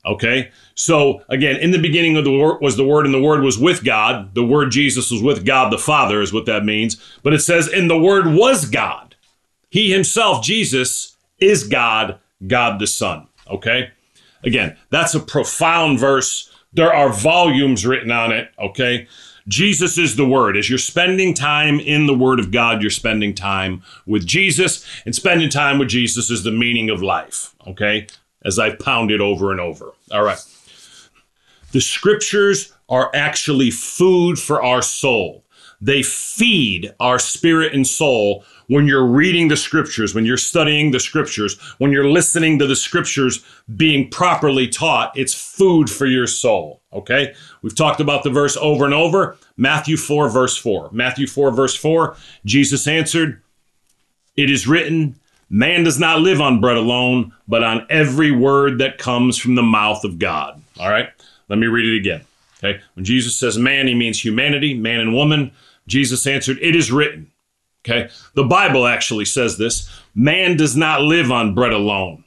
Okay? 0.05 0.51
So 0.75 1.21
again, 1.29 1.57
in 1.57 1.71
the 1.71 1.81
beginning 1.81 2.17
of 2.17 2.23
the 2.23 2.37
word 2.37 2.61
was 2.61 2.77
the 2.77 2.85
Word, 2.85 3.05
and 3.05 3.13
the 3.13 3.21
Word 3.21 3.41
was 3.41 3.57
with 3.57 3.83
God. 3.83 4.35
The 4.35 4.45
Word 4.45 4.71
Jesus 4.71 5.11
was 5.11 5.23
with 5.23 5.45
God 5.45 5.71
the 5.71 5.77
Father, 5.77 6.21
is 6.21 6.33
what 6.33 6.45
that 6.45 6.65
means. 6.65 7.01
But 7.23 7.33
it 7.33 7.39
says, 7.39 7.67
and 7.67 7.89
the 7.89 7.99
Word 7.99 8.27
was 8.27 8.69
God. 8.69 9.15
He 9.69 9.91
himself, 9.91 10.43
Jesus, 10.43 11.17
is 11.39 11.67
God 11.67 12.19
God 12.45 12.79
the 12.79 12.87
Son. 12.87 13.27
Okay? 13.49 13.91
Again, 14.43 14.77
that's 14.89 15.15
a 15.15 15.19
profound 15.19 15.99
verse. 15.99 16.51
There 16.73 16.93
are 16.93 17.11
volumes 17.11 17.85
written 17.85 18.11
on 18.11 18.31
it. 18.31 18.51
Okay? 18.59 19.07
Jesus 19.47 19.97
is 19.97 20.15
the 20.15 20.25
Word. 20.25 20.57
As 20.57 20.69
you're 20.69 20.79
spending 20.79 21.33
time 21.33 21.79
in 21.79 22.07
the 22.07 22.17
Word 22.17 22.39
of 22.39 22.51
God, 22.51 22.81
you're 22.81 22.89
spending 22.89 23.33
time 23.33 23.83
with 24.05 24.25
Jesus, 24.25 24.85
and 25.05 25.15
spending 25.15 25.49
time 25.49 25.77
with 25.77 25.89
Jesus 25.89 26.29
is 26.29 26.43
the 26.43 26.51
meaning 26.51 26.89
of 26.89 27.01
life. 27.01 27.55
Okay? 27.67 28.07
As 28.45 28.59
I've 28.59 28.79
pounded 28.79 29.21
over 29.21 29.51
and 29.51 29.59
over. 29.59 29.91
All 30.11 30.23
right. 30.23 30.39
The 31.71 31.81
scriptures 31.81 32.71
are 32.87 33.11
actually 33.13 33.71
food 33.71 34.39
for 34.39 34.63
our 34.63 34.81
soul. 34.81 35.43
They 35.81 36.03
feed 36.03 36.93
our 36.99 37.19
spirit 37.19 37.73
and 37.73 37.85
soul 37.85 38.45
when 38.67 38.87
you're 38.87 39.05
reading 39.05 39.47
the 39.47 39.57
scriptures, 39.57 40.15
when 40.15 40.25
you're 40.25 40.37
studying 40.37 40.91
the 40.91 40.99
scriptures, 40.99 41.59
when 41.77 41.91
you're 41.91 42.09
listening 42.09 42.57
to 42.59 42.67
the 42.67 42.75
scriptures 42.75 43.43
being 43.75 44.09
properly 44.09 44.67
taught, 44.67 45.17
it's 45.17 45.33
food 45.33 45.89
for 45.89 46.05
your 46.05 46.27
soul. 46.27 46.81
Okay? 46.93 47.33
We've 47.61 47.75
talked 47.75 47.99
about 47.99 48.23
the 48.23 48.29
verse 48.29 48.57
over 48.57 48.85
and 48.85 48.93
over. 48.93 49.37
Matthew 49.57 49.97
4, 49.97 50.29
verse 50.29 50.57
4. 50.57 50.89
Matthew 50.91 51.27
4, 51.27 51.51
verse 51.51 51.75
4, 51.75 52.15
Jesus 52.45 52.87
answered, 52.87 53.41
It 54.35 54.49
is 54.49 54.67
written, 54.67 55.19
Man 55.49 55.83
does 55.83 55.99
not 55.99 56.21
live 56.21 56.41
on 56.41 56.59
bread 56.59 56.77
alone, 56.77 57.33
but 57.47 57.63
on 57.63 57.85
every 57.89 58.31
word 58.31 58.79
that 58.79 58.97
comes 58.97 59.37
from 59.37 59.55
the 59.55 59.63
mouth 59.63 60.03
of 60.03 60.17
God. 60.17 60.61
All 60.79 60.89
right, 60.89 61.09
let 61.49 61.59
me 61.59 61.67
read 61.67 61.85
it 61.85 61.97
again. 61.97 62.21
Okay, 62.63 62.81
when 62.95 63.05
Jesus 63.05 63.35
says 63.35 63.57
man, 63.57 63.87
he 63.87 63.93
means 63.93 64.23
humanity, 64.23 64.73
man 64.73 64.99
and 64.99 65.13
woman. 65.13 65.51
Jesus 65.87 66.25
answered, 66.25 66.57
It 66.61 66.75
is 66.75 66.91
written. 66.91 67.31
Okay, 67.83 68.09
the 68.33 68.43
Bible 68.43 68.87
actually 68.87 69.25
says 69.25 69.57
this 69.57 69.89
man 70.15 70.57
does 70.57 70.75
not 70.75 71.01
live 71.01 71.31
on 71.31 71.53
bread 71.53 71.73
alone, 71.73 72.23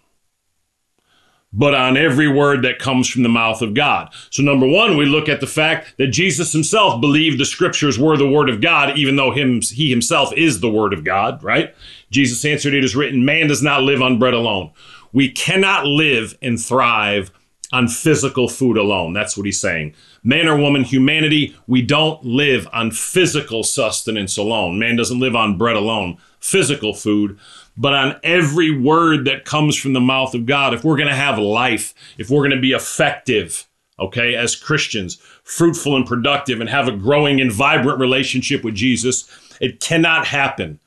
but 1.52 1.74
on 1.74 1.96
every 1.96 2.28
word 2.28 2.62
that 2.62 2.78
comes 2.78 3.08
from 3.08 3.24
the 3.24 3.28
mouth 3.28 3.60
of 3.60 3.74
God. 3.74 4.10
So, 4.30 4.44
number 4.44 4.68
one, 4.68 4.96
we 4.96 5.06
look 5.06 5.28
at 5.28 5.40
the 5.40 5.46
fact 5.48 5.94
that 5.96 6.08
Jesus 6.08 6.52
himself 6.52 7.00
believed 7.00 7.38
the 7.38 7.44
scriptures 7.44 7.98
were 7.98 8.16
the 8.16 8.28
word 8.28 8.48
of 8.48 8.60
God, 8.60 8.96
even 8.96 9.16
though 9.16 9.32
him, 9.32 9.60
he 9.60 9.90
himself 9.90 10.32
is 10.34 10.60
the 10.60 10.70
word 10.70 10.92
of 10.92 11.02
God, 11.02 11.42
right? 11.42 11.74
Jesus 12.10 12.44
answered, 12.44 12.74
It 12.74 12.84
is 12.84 12.96
written, 12.96 13.24
man 13.24 13.48
does 13.48 13.62
not 13.62 13.82
live 13.82 14.02
on 14.02 14.18
bread 14.18 14.34
alone. 14.34 14.72
We 15.12 15.30
cannot 15.30 15.86
live 15.86 16.36
and 16.42 16.60
thrive 16.60 17.30
on 17.72 17.88
physical 17.88 18.48
food 18.48 18.76
alone. 18.76 19.12
That's 19.12 19.36
what 19.36 19.46
he's 19.46 19.60
saying. 19.60 19.94
Man 20.22 20.48
or 20.48 20.56
woman, 20.56 20.84
humanity, 20.84 21.54
we 21.66 21.82
don't 21.82 22.22
live 22.24 22.66
on 22.72 22.90
physical 22.90 23.62
sustenance 23.62 24.36
alone. 24.36 24.78
Man 24.78 24.96
doesn't 24.96 25.20
live 25.20 25.36
on 25.36 25.58
bread 25.58 25.76
alone, 25.76 26.18
physical 26.40 26.94
food, 26.94 27.38
but 27.76 27.94
on 27.94 28.18
every 28.22 28.76
word 28.76 29.26
that 29.26 29.44
comes 29.44 29.76
from 29.76 29.92
the 29.92 30.00
mouth 30.00 30.34
of 30.34 30.46
God. 30.46 30.72
If 30.72 30.82
we're 30.82 30.96
going 30.96 31.08
to 31.08 31.14
have 31.14 31.38
life, 31.38 31.94
if 32.16 32.30
we're 32.30 32.42
going 32.42 32.56
to 32.56 32.60
be 32.60 32.72
effective, 32.72 33.66
okay, 33.98 34.34
as 34.34 34.56
Christians, 34.56 35.16
fruitful 35.44 35.94
and 35.94 36.06
productive, 36.06 36.60
and 36.60 36.70
have 36.70 36.88
a 36.88 36.92
growing 36.92 37.40
and 37.40 37.52
vibrant 37.52 38.00
relationship 38.00 38.64
with 38.64 38.74
Jesus, 38.74 39.28
it 39.60 39.80
cannot 39.80 40.26
happen 40.26 40.80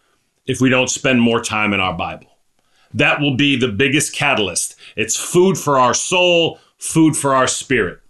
if 0.52 0.60
we 0.60 0.70
don't 0.70 0.90
spend 0.90 1.22
more 1.22 1.42
time 1.42 1.74
in 1.74 1.80
our 1.80 1.94
Bible. 1.94 2.28
That 2.94 3.22
will 3.22 3.38
be 3.38 3.56
the 3.56 3.70
biggest 3.70 4.14
catalyst. 4.14 4.76
It's 4.98 5.16
food 5.16 5.58
for 5.58 5.80
our 5.80 5.94
soul, 5.94 6.60
food 6.78 7.16
for 7.16 7.34
our 7.34 7.48
spirit. 7.48 8.02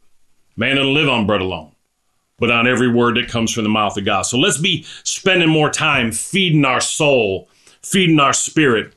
Man 0.57 0.77
doesn't 0.77 0.91
live 0.91 1.07
on 1.07 1.27
bread 1.27 1.41
alone, 1.41 1.73
but 2.39 2.49
on 2.49 2.65
every 2.65 2.91
word 2.91 3.15
that 3.17 3.29
comes 3.29 3.51
from 3.51 3.61
the 3.63 3.69
mouth 3.69 3.95
of 3.95 4.05
God. 4.05 4.23
So 4.23 4.39
let's 4.39 4.57
be 4.57 4.83
spending 5.03 5.49
more 5.49 5.69
time 5.69 6.11
feeding 6.11 6.65
our 6.65 6.81
soul, 6.81 7.47
feeding 7.83 8.19
our 8.19 8.33
spirit 8.33 8.95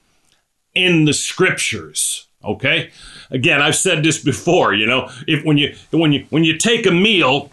in 0.75 1.05
the 1.05 1.13
scriptures. 1.13 2.27
Okay? 2.43 2.93
Again, 3.31 3.61
I've 3.61 3.77
said 3.77 4.03
this 4.03 4.25
before, 4.25 4.73
you 4.73 4.87
know, 4.87 5.11
if 5.29 5.45
when 5.45 5.59
you 5.59 5.77
when 5.91 6.13
you 6.13 6.27
when 6.31 6.45
you 6.45 6.57
take 6.57 6.87
a 6.87 6.91
meal, 6.91 7.51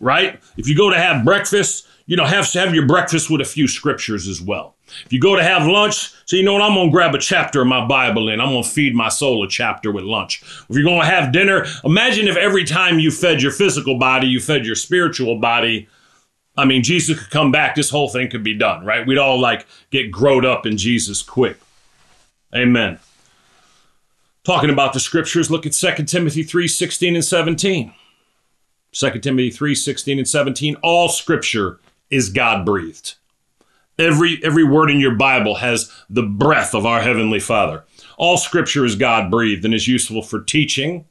right? 0.00 0.40
If 0.56 0.66
you 0.66 0.76
go 0.76 0.90
to 0.90 0.98
have 0.98 1.24
breakfast, 1.24 1.86
you 2.06 2.16
know, 2.16 2.24
have 2.24 2.52
have 2.54 2.74
your 2.74 2.86
breakfast 2.86 3.30
with 3.30 3.40
a 3.40 3.44
few 3.44 3.68
scriptures 3.68 4.26
as 4.26 4.42
well. 4.42 4.74
If 5.04 5.12
you 5.12 5.20
go 5.20 5.36
to 5.36 5.42
have 5.42 5.66
lunch, 5.66 6.12
so 6.24 6.36
you 6.36 6.42
know 6.42 6.52
what, 6.52 6.62
I'm 6.62 6.74
going 6.74 6.88
to 6.88 6.92
grab 6.92 7.14
a 7.14 7.18
chapter 7.18 7.60
of 7.60 7.66
my 7.66 7.86
Bible 7.86 8.28
and 8.28 8.42
I'm 8.42 8.50
going 8.50 8.62
to 8.62 8.68
feed 8.68 8.94
my 8.94 9.08
soul 9.08 9.44
a 9.44 9.48
chapter 9.48 9.90
with 9.92 10.04
lunch. 10.04 10.42
If 10.42 10.76
you're 10.76 10.84
going 10.84 11.00
to 11.00 11.06
have 11.06 11.32
dinner, 11.32 11.66
imagine 11.84 12.28
if 12.28 12.36
every 12.36 12.64
time 12.64 12.98
you 12.98 13.10
fed 13.10 13.42
your 13.42 13.52
physical 13.52 13.98
body, 13.98 14.26
you 14.26 14.40
fed 14.40 14.66
your 14.66 14.74
spiritual 14.74 15.38
body. 15.38 15.88
I 16.56 16.64
mean, 16.64 16.82
Jesus 16.82 17.18
could 17.18 17.30
come 17.30 17.52
back, 17.52 17.74
this 17.74 17.90
whole 17.90 18.08
thing 18.08 18.28
could 18.28 18.42
be 18.42 18.56
done, 18.56 18.84
right? 18.84 19.06
We'd 19.06 19.18
all 19.18 19.40
like 19.40 19.66
get 19.90 20.10
growed 20.10 20.44
up 20.44 20.66
in 20.66 20.76
Jesus 20.76 21.22
quick. 21.22 21.58
Amen. 22.54 22.98
Talking 24.44 24.70
about 24.70 24.94
the 24.94 25.00
scriptures, 25.00 25.50
look 25.50 25.66
at 25.66 25.72
2 25.72 26.04
Timothy 26.04 26.42
3 26.42 26.68
16 26.68 27.14
and 27.14 27.24
17. 27.24 27.94
2 28.92 29.10
Timothy 29.20 29.50
3 29.50 29.74
16 29.74 30.18
and 30.18 30.28
17. 30.28 30.76
All 30.82 31.08
scripture 31.08 31.78
is 32.10 32.30
God 32.30 32.64
breathed. 32.64 33.14
Every, 33.98 34.40
every 34.44 34.64
word 34.64 34.90
in 34.90 35.00
your 35.00 35.14
Bible 35.14 35.56
has 35.56 35.92
the 36.08 36.22
breath 36.22 36.74
of 36.74 36.86
our 36.86 37.00
Heavenly 37.00 37.40
Father. 37.40 37.84
All 38.16 38.36
scripture 38.36 38.84
is 38.84 38.96
God 38.96 39.30
breathed 39.30 39.64
and 39.64 39.74
is 39.74 39.88
useful 39.88 40.22
for 40.22 40.40
teaching, 40.40 41.06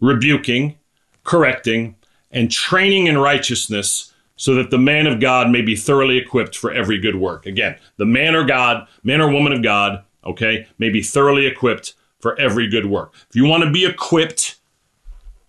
rebuking, 0.00 0.78
correcting, 1.24 1.96
and 2.30 2.50
training 2.50 3.06
in 3.06 3.18
righteousness 3.18 4.12
so 4.36 4.54
that 4.54 4.70
the 4.70 4.78
man 4.78 5.06
of 5.06 5.20
God 5.20 5.50
may 5.50 5.62
be 5.62 5.76
thoroughly 5.76 6.18
equipped 6.18 6.56
for 6.56 6.72
every 6.72 6.98
good 6.98 7.16
work. 7.16 7.46
Again, 7.46 7.76
the 7.96 8.06
man 8.06 8.34
or 8.34 8.44
God, 8.44 8.88
man 9.04 9.20
or 9.20 9.30
woman 9.30 9.52
of 9.52 9.62
God, 9.62 10.02
okay, 10.24 10.66
may 10.78 10.88
be 10.88 11.02
thoroughly 11.02 11.46
equipped 11.46 11.94
for 12.18 12.38
every 12.40 12.68
good 12.68 12.86
work. 12.86 13.12
If 13.28 13.36
you 13.36 13.44
want 13.44 13.64
to 13.64 13.70
be 13.70 13.84
equipped 13.84 14.56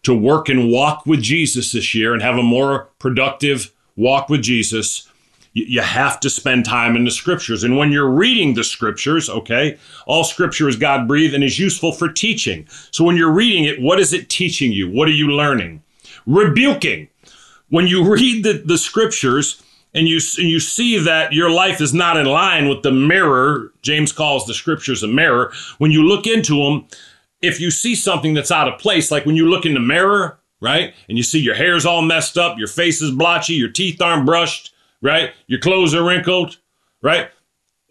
to 0.03 0.13
work 0.13 0.49
and 0.49 0.69
walk 0.69 1.05
with 1.05 1.21
Jesus 1.21 1.71
this 1.71 1.95
year 1.95 2.13
and 2.13 2.21
have 2.21 2.37
a 2.37 2.43
more 2.43 2.89
productive 2.99 3.73
walk 3.95 4.29
with 4.29 4.41
Jesus, 4.41 5.09
you 5.53 5.81
have 5.81 6.19
to 6.19 6.29
spend 6.29 6.65
time 6.65 6.95
in 6.95 7.05
the 7.05 7.11
scriptures. 7.11 7.63
And 7.63 7.77
when 7.77 7.91
you're 7.91 8.09
reading 8.09 8.55
the 8.55 8.63
scriptures, 8.63 9.29
okay, 9.29 9.77
all 10.07 10.23
scripture 10.23 10.67
is 10.67 10.75
God 10.75 11.07
breathed 11.07 11.35
and 11.35 11.43
is 11.43 11.59
useful 11.59 11.91
for 11.91 12.11
teaching. 12.11 12.67
So 12.91 13.03
when 13.03 13.15
you're 13.15 13.31
reading 13.31 13.65
it, 13.65 13.79
what 13.81 13.99
is 13.99 14.13
it 14.13 14.29
teaching 14.29 14.71
you? 14.71 14.89
What 14.89 15.07
are 15.07 15.11
you 15.11 15.29
learning? 15.29 15.83
Rebuking. 16.25 17.07
When 17.69 17.87
you 17.87 18.03
read 18.13 18.43
the, 18.43 18.63
the 18.65 18.79
scriptures 18.79 19.61
and 19.93 20.07
you, 20.07 20.19
and 20.39 20.49
you 20.49 20.59
see 20.59 20.97
that 20.97 21.33
your 21.33 21.51
life 21.51 21.79
is 21.79 21.93
not 21.93 22.17
in 22.17 22.25
line 22.25 22.67
with 22.67 22.81
the 22.81 22.91
mirror, 22.91 23.71
James 23.83 24.11
calls 24.11 24.47
the 24.47 24.55
scriptures 24.55 25.03
a 25.03 25.07
mirror, 25.07 25.53
when 25.77 25.91
you 25.91 26.03
look 26.03 26.25
into 26.25 26.63
them, 26.63 26.87
if 27.43 27.59
you 27.59 27.69
see 27.69 27.93
something 27.93 28.33
that's 28.33 28.51
out 28.51 28.67
of 28.67 28.79
place, 28.79 29.11
like 29.11 29.25
when 29.25 29.35
you 29.35 29.47
look 29.47 29.67
in 29.67 29.75
the 29.75 29.79
mirror, 29.79 30.39
right, 30.61 30.95
and 31.09 31.17
you 31.17 31.23
see 31.23 31.39
your 31.39 31.53
hair's 31.53 31.85
all 31.85 32.01
messed 32.01 32.39
up, 32.39 32.57
your 32.57 32.69
face 32.69 33.01
is 33.03 33.11
blotchy, 33.11 33.53
your 33.53 33.69
teeth 33.69 34.01
aren't 34.01 34.25
brushed, 34.25 34.72
right? 35.03 35.33
Your 35.45 35.59
clothes 35.59 35.93
are 35.93 36.03
wrinkled, 36.03 36.57
right? 37.03 37.29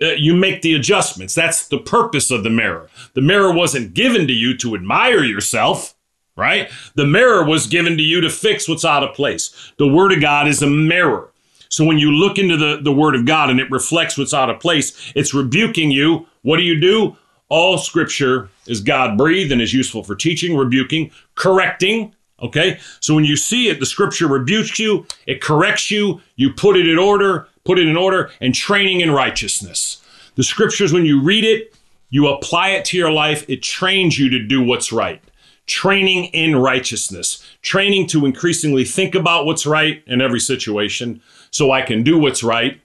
Uh, 0.00 0.06
you 0.16 0.34
make 0.34 0.62
the 0.62 0.74
adjustments. 0.74 1.34
That's 1.34 1.68
the 1.68 1.78
purpose 1.78 2.32
of 2.32 2.42
the 2.42 2.50
mirror. 2.50 2.88
The 3.14 3.20
mirror 3.20 3.52
wasn't 3.52 3.94
given 3.94 4.26
to 4.26 4.32
you 4.32 4.56
to 4.58 4.74
admire 4.74 5.22
yourself, 5.22 5.94
right? 6.34 6.70
The 6.96 7.06
mirror 7.06 7.44
was 7.44 7.68
given 7.68 7.96
to 7.98 8.02
you 8.02 8.20
to 8.22 8.30
fix 8.30 8.68
what's 8.68 8.84
out 8.84 9.04
of 9.04 9.14
place. 9.14 9.72
The 9.76 9.86
Word 9.86 10.12
of 10.12 10.20
God 10.20 10.48
is 10.48 10.62
a 10.62 10.66
mirror. 10.66 11.28
So 11.68 11.84
when 11.84 11.98
you 11.98 12.10
look 12.10 12.38
into 12.38 12.56
the, 12.56 12.80
the 12.82 12.92
Word 12.92 13.14
of 13.14 13.26
God 13.26 13.50
and 13.50 13.60
it 13.60 13.70
reflects 13.70 14.18
what's 14.18 14.34
out 14.34 14.50
of 14.50 14.58
place, 14.58 15.12
it's 15.14 15.34
rebuking 15.34 15.90
you. 15.90 16.26
What 16.40 16.56
do 16.56 16.62
you 16.62 16.80
do? 16.80 17.16
All 17.48 17.76
Scripture 17.78 18.48
is 18.66 18.80
God 18.80 19.18
breathed 19.18 19.52
and 19.52 19.60
is 19.60 19.74
useful 19.74 20.02
for 20.02 20.16
teaching, 20.16 20.56
rebuking, 20.56 21.10
correcting, 21.34 22.14
Okay? 22.42 22.78
So 23.00 23.14
when 23.14 23.24
you 23.24 23.36
see 23.36 23.68
it, 23.68 23.80
the 23.80 23.86
scripture 23.86 24.26
rebukes 24.26 24.78
you, 24.78 25.06
it 25.26 25.40
corrects 25.40 25.90
you, 25.90 26.20
you 26.36 26.52
put 26.52 26.76
it 26.76 26.88
in 26.88 26.98
order, 26.98 27.48
put 27.64 27.78
it 27.78 27.86
in 27.86 27.96
order, 27.96 28.30
and 28.40 28.54
training 28.54 29.00
in 29.00 29.10
righteousness. 29.10 30.02
The 30.34 30.42
scriptures, 30.42 30.92
when 30.92 31.06
you 31.06 31.22
read 31.22 31.44
it, 31.44 31.74
you 32.10 32.28
apply 32.28 32.70
it 32.70 32.84
to 32.86 32.98
your 32.98 33.10
life, 33.10 33.48
it 33.48 33.62
trains 33.62 34.18
you 34.18 34.28
to 34.30 34.38
do 34.38 34.62
what's 34.62 34.92
right. 34.92 35.22
Training 35.66 36.24
in 36.26 36.56
righteousness, 36.56 37.46
training 37.62 38.08
to 38.08 38.26
increasingly 38.26 38.84
think 38.84 39.14
about 39.14 39.46
what's 39.46 39.64
right 39.64 40.02
in 40.06 40.20
every 40.20 40.40
situation 40.40 41.22
so 41.50 41.70
I 41.70 41.82
can 41.82 42.02
do 42.02 42.18
what's 42.18 42.42
right 42.42 42.80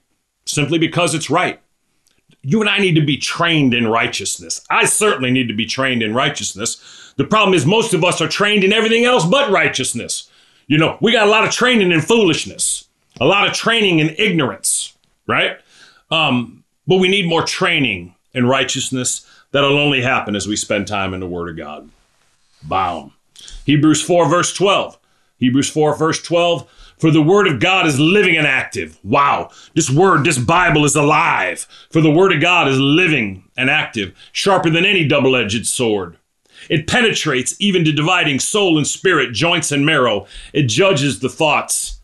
simply 0.46 0.78
because 0.78 1.14
it's 1.14 1.30
right. 1.30 1.60
You 2.44 2.62
and 2.62 2.70
I 2.70 2.78
need 2.78 2.96
to 2.96 3.06
be 3.06 3.18
trained 3.18 3.74
in 3.74 3.88
righteousness. 3.88 4.62
I 4.70 4.86
certainly 4.86 5.32
need 5.32 5.48
to 5.48 5.54
be 5.54 5.66
trained 5.66 6.02
in 6.02 6.14
righteousness 6.14 6.82
the 7.18 7.26
problem 7.26 7.56
is 7.56 7.66
most 7.66 7.94
of 7.94 8.04
us 8.04 8.22
are 8.22 8.28
trained 8.28 8.64
in 8.64 8.72
everything 8.72 9.04
else 9.04 9.26
but 9.26 9.52
righteousness. 9.52 10.30
You 10.68 10.78
know, 10.78 10.98
we 11.02 11.12
got 11.12 11.28
a 11.28 11.32
lot 11.32 11.44
of 11.44 11.52
training 11.52 11.92
in 11.92 12.02
foolishness, 12.02 12.88
a 13.20 13.26
lot 13.26 13.48
of 13.48 13.54
training 13.54 14.00
in 14.00 14.16
ignorance, 14.18 14.96
right? 15.26 15.58
Um, 16.12 16.64
but 16.86 16.98
we 16.98 17.08
need 17.08 17.28
more 17.28 17.44
training 17.44 18.16
in 18.34 18.46
righteousness 18.46 19.28
that'll 19.52 19.78
only 19.78 20.02
happen 20.02 20.36
as 20.36 20.48
we 20.48 20.56
spend 20.56 20.88
time 20.88 21.14
in 21.14 21.20
the 21.20 21.28
Word 21.28 21.50
of 21.50 21.58
God. 21.58 21.90
Boom. 22.64 23.14
Hebrews 23.66 24.02
4, 24.04 24.30
verse 24.30 24.54
12. 24.54 24.98
Hebrews 25.40 25.70
4, 25.70 25.96
verse 25.96 26.22
12. 26.22 26.70
For 26.98 27.12
the 27.12 27.22
word 27.22 27.48
of 27.48 27.60
God 27.60 27.86
is 27.86 28.00
living 28.00 28.38
and 28.38 28.48
active. 28.48 28.98
Wow. 29.04 29.52
This 29.76 29.90
word, 29.90 30.26
this 30.26 30.40
Bible 30.40 30.84
is 30.84 30.96
alive. 30.96 31.68
For 31.92 32.02
the 32.02 32.10
word 32.12 32.34
of 32.34 32.42
God 32.42 32.68
is 32.68 32.80
living 32.80 33.44
and 33.56 33.70
active, 33.70 34.16
sharper 34.32 34.70
than 34.70 34.86
any 34.86 35.08
double 35.08 35.36
edged 35.36 35.68
sword 35.68 36.18
it 36.70 36.88
penetrates 36.88 37.56
even 37.60 37.86
to 37.86 37.92
dividing 37.92 38.40
soul 38.40 38.78
and 38.78 38.88
spirit, 38.88 39.34
joints 39.34 39.72
and 39.72 39.86
marrow. 39.86 40.28
It 40.54 40.64
judges 40.64 41.20
the 41.20 41.30
thoughts 41.30 42.00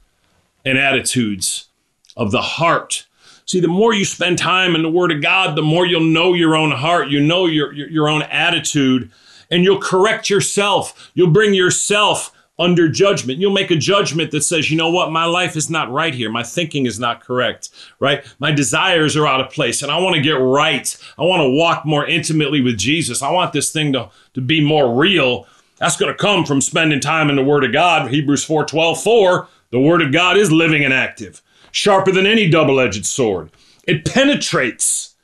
and 0.66 0.78
attitudes 0.78 1.68
of 2.16 2.32
the 2.32 2.42
heart. 2.42 3.06
See, 3.46 3.60
the 3.60 3.68
more 3.68 3.94
you 3.94 4.06
spend 4.06 4.38
time 4.38 4.76
in 4.76 4.84
the 4.84 4.90
Word 4.90 5.12
of 5.12 5.22
God, 5.22 5.56
the 5.56 5.62
more 5.62 5.86
you'll 5.86 6.02
know 6.04 6.34
your 6.34 6.56
own 6.56 6.72
heart, 6.72 7.10
you 7.10 7.20
know 7.20 7.46
your, 7.46 7.74
your, 7.74 7.90
your 7.90 8.10
own 8.10 8.22
attitude, 8.24 9.12
and 9.52 9.64
you'll 9.64 9.82
correct 9.82 10.30
yourself. 10.30 11.12
You'll 11.14 11.32
bring 11.32 11.54
yourself 11.54 12.33
under 12.60 12.88
judgment. 12.88 13.40
You'll 13.40 13.52
make 13.52 13.72
a 13.72 13.76
judgment 13.76 14.32
that 14.32 14.44
says, 14.44 14.70
you 14.70 14.78
know 14.78 14.92
what, 14.92 15.12
my 15.12 15.26
life 15.26 15.56
is 15.56 15.70
not 15.70 15.92
right 15.92 16.14
here. 16.14 16.30
My 16.30 16.44
thinking 16.44 16.86
is 16.86 17.00
not 17.00 17.24
correct, 17.24 17.70
right? 18.00 18.24
My 18.40 18.52
desires 18.52 19.18
are 19.18 19.28
out 19.28 19.42
of 19.42 19.52
place, 19.52 19.82
and 19.82 19.92
I 19.92 20.00
want 20.00 20.16
to 20.16 20.22
get 20.22 20.34
right. 20.34 20.96
I 21.18 21.24
want 21.24 21.42
to 21.42 21.50
walk 21.50 21.86
more 21.86 22.06
intimately 22.06 22.62
with 22.62 22.78
Jesus. 22.78 23.22
I 23.22 23.32
want 23.32 23.54
this 23.54 23.72
thing 23.72 23.94
to, 23.94 24.10
to 24.36 24.42
be 24.42 24.64
more 24.64 24.94
real. 24.94 25.48
That's 25.78 25.98
going 25.98 26.12
to 26.12 26.18
come 26.18 26.46
from 26.46 26.62
spending 26.62 27.00
time 27.00 27.30
in 27.30 27.36
the 27.36 27.44
Word 27.44 27.64
of 27.64 27.74
God. 27.74 28.12
Hebrews 28.12 28.44
4 28.46 28.66
12, 28.66 29.02
4. 29.02 29.48
The 29.72 29.80
Word 29.80 30.04
of 30.04 30.12
God 30.12 30.38
is 30.38 30.52
living 30.52 30.86
and 30.86 30.94
active, 30.94 31.42
sharper 31.72 32.12
than 32.12 32.28
any 32.28 32.48
double 32.48 32.80
edged 32.80 33.08
sword. 33.08 33.50
It 33.88 34.06
penetrates 34.06 35.16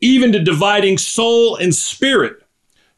even 0.00 0.32
to 0.32 0.42
dividing 0.42 0.96
soul 0.96 1.56
and 1.56 1.74
spirit, 1.74 2.42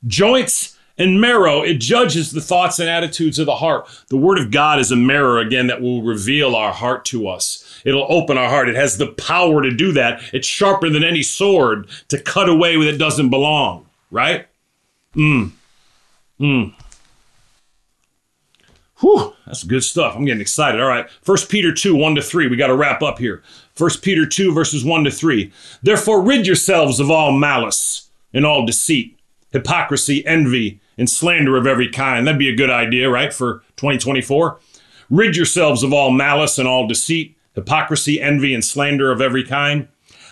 joints 0.07 0.72
And 0.99 1.21
marrow, 1.21 1.63
it 1.63 1.75
judges 1.75 2.33
the 2.33 2.41
thoughts 2.41 2.79
and 2.79 2.89
attitudes 2.89 3.39
of 3.39 3.47
the 3.47 3.57
heart. 3.57 3.89
The 4.09 4.17
word 4.17 4.39
of 4.39 4.51
God 4.51 4.79
is 4.79 4.93
a 4.93 4.97
mirror, 4.97 5.39
again, 5.39 5.67
that 5.69 5.81
will 5.81 6.03
reveal 6.03 6.55
our 6.55 6.73
heart 6.73 7.05
to 7.07 7.29
us. 7.29 7.81
It'll 7.85 8.07
open 8.11 8.37
our 8.37 8.49
heart. 8.49 8.69
It 8.69 8.77
has 8.77 8.99
the 8.99 9.09
power 9.09 9.63
to 9.63 9.71
do 9.71 9.93
that. 9.93 10.23
It's 10.33 10.47
sharper 10.47 10.91
than 10.91 11.03
any 11.03 11.23
sword 11.23 11.89
to 12.09 12.21
cut 12.21 12.49
away 12.49 12.77
what 12.77 12.87
it 12.87 12.99
doesn't 12.99 13.31
belong, 13.31 13.87
right? 14.11 14.47
Mm. 15.15 15.53
Mm. 16.39 16.75
Whew, 19.01 19.35
that's 19.47 19.65
good 19.65 19.83
stuff. 19.83 20.15
I'm 20.15 20.25
getting 20.25 20.41
excited. 20.41 20.81
All 20.81 20.87
right. 20.87 21.09
1 21.25 21.39
Peter 21.49 21.75
2, 21.75 21.97
1 21.97 22.15
to 22.15 22.23
3. 22.23 22.47
We 22.47 22.57
got 22.57 22.69
to 22.69 22.77
wrap 22.77 23.03
up 23.03 23.19
here. 23.19 23.43
1 23.77 23.91
Peter 24.01 24.27
2, 24.27 24.53
verses 24.55 24.85
1 24.85 25.05
to 25.05 25.11
3. 25.11 25.53
Therefore, 25.83 26.23
rid 26.23 26.47
yourselves 26.47 27.01
of 27.01 27.11
all 27.11 27.33
malice 27.33 28.09
and 28.33 28.47
all 28.47 28.65
deceit, 28.65 29.19
hypocrisy, 29.51 30.25
envy, 30.25 30.81
and 31.03 31.11
slander 31.11 31.57
of 31.57 31.67
every 31.67 31.89
kind. 31.89 32.25
That'd 32.25 32.39
be 32.39 32.49
a 32.49 32.55
good 32.55 32.71
idea, 32.71 33.11
right, 33.11 33.33
for 33.33 33.65
2024? 33.75 34.61
Rid 35.11 35.35
yourselves 35.35 35.83
of 35.83 35.93
all 35.93 36.13
malice 36.13 36.59
and 36.59 36.69
all 36.69 36.87
deceit, 36.87 37.37
hypocrisy, 37.57 38.21
envy, 38.21 38.55
and 38.55 38.65
slander 38.65 39.11
of 39.11 39.21
every 39.21 39.43
kind. 39.43 39.89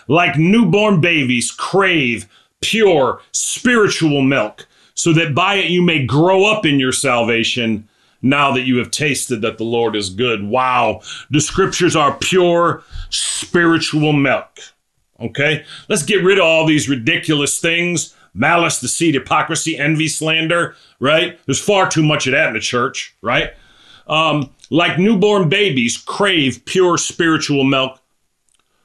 Like 0.07 0.37
newborn 0.37 1.01
babies, 1.01 1.51
crave 1.51 2.29
pure 2.61 3.19
spiritual 3.33 4.21
milk, 4.21 4.65
so 4.93 5.11
that 5.11 5.35
by 5.35 5.55
it 5.55 5.69
you 5.69 5.81
may 5.81 6.05
grow 6.05 6.45
up 6.45 6.65
in 6.65 6.79
your 6.79 6.93
salvation 6.93 7.89
now 8.21 8.53
that 8.53 8.61
you 8.61 8.77
have 8.77 8.91
tasted 8.91 9.41
that 9.41 9.57
the 9.57 9.65
Lord 9.65 9.93
is 9.93 10.09
good. 10.09 10.47
Wow. 10.47 11.01
The 11.31 11.41
scriptures 11.41 11.97
are 11.97 12.15
pure 12.17 12.81
spiritual 13.09 14.13
milk. 14.13 14.59
Okay? 15.19 15.65
Let's 15.89 16.03
get 16.03 16.23
rid 16.23 16.37
of 16.37 16.45
all 16.45 16.65
these 16.65 16.87
ridiculous 16.87 17.59
things 17.59 18.15
malice, 18.33 18.79
deceit, 18.79 19.13
hypocrisy, 19.13 19.77
envy, 19.77 20.07
slander, 20.07 20.75
right? 20.99 21.39
There's 21.45 21.61
far 21.61 21.89
too 21.89 22.03
much 22.03 22.27
of 22.27 22.31
that 22.31 22.47
in 22.47 22.53
the 22.53 22.59
church, 22.59 23.15
right? 23.21 23.53
Um, 24.07 24.49
like 24.69 24.97
newborn 24.97 25.49
babies, 25.49 25.97
crave 25.97 26.63
pure 26.65 26.97
spiritual 26.97 27.63
milk 27.63 28.01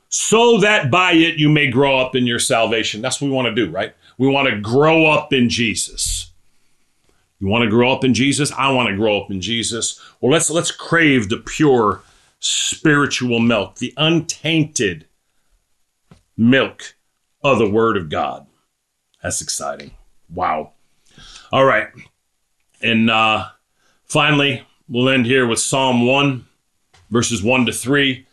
so 0.09 0.59
that 0.59 0.91
by 0.91 1.13
it 1.13 1.37
you 1.37 1.49
may 1.49 1.69
grow 1.69 1.99
up 1.99 2.15
in 2.15 2.27
your 2.27 2.39
salvation. 2.39 3.03
That's 3.03 3.21
what 3.21 3.29
we 3.29 3.35
want 3.35 3.49
to 3.49 3.55
do, 3.55 3.71
right? 3.71 3.95
We 4.19 4.29
want 4.29 4.49
to 4.49 4.61
grow 4.61 5.07
up 5.07 5.33
in 5.33 5.49
Jesus. 5.49 6.31
You 7.39 7.49
want 7.49 7.65
to 7.65 7.71
grow 7.71 7.93
up 7.93 8.03
in 8.03 8.15
Jesus? 8.15 8.51
I 8.53 8.71
want 8.71 8.89
to 8.89 8.97
grow 8.97 9.21
up 9.21 9.31
in 9.31 9.41
Jesus. 9.41 10.01
Well, 10.21 10.33
let's 10.33 10.49
let's 10.49 10.71
crave 10.71 11.29
the 11.29 11.37
pure 11.37 12.03
spiritual 12.39 13.41
milk, 13.41 13.77
the 13.77 13.93
untainted 13.97 15.07
milk 16.37 16.95
of 17.43 17.59
the 17.59 17.69
word 17.69 17.97
of 17.97 18.09
God. 18.09 18.47
That's 19.27 19.43
exciting. 19.43 19.91
Wow. 20.33 20.71
All 21.51 21.65
right. 21.65 21.89
And 22.81 23.11
uh 23.11 23.49
finally, 24.05 24.65
we'll 24.89 25.09
end 25.09 25.27
here 25.27 25.49
with 25.49 25.59
Psalm 25.59 26.07
1 26.07 26.47
verses 27.11 27.43
1 27.43 27.67
to 27.67 27.73
3. 27.73 28.25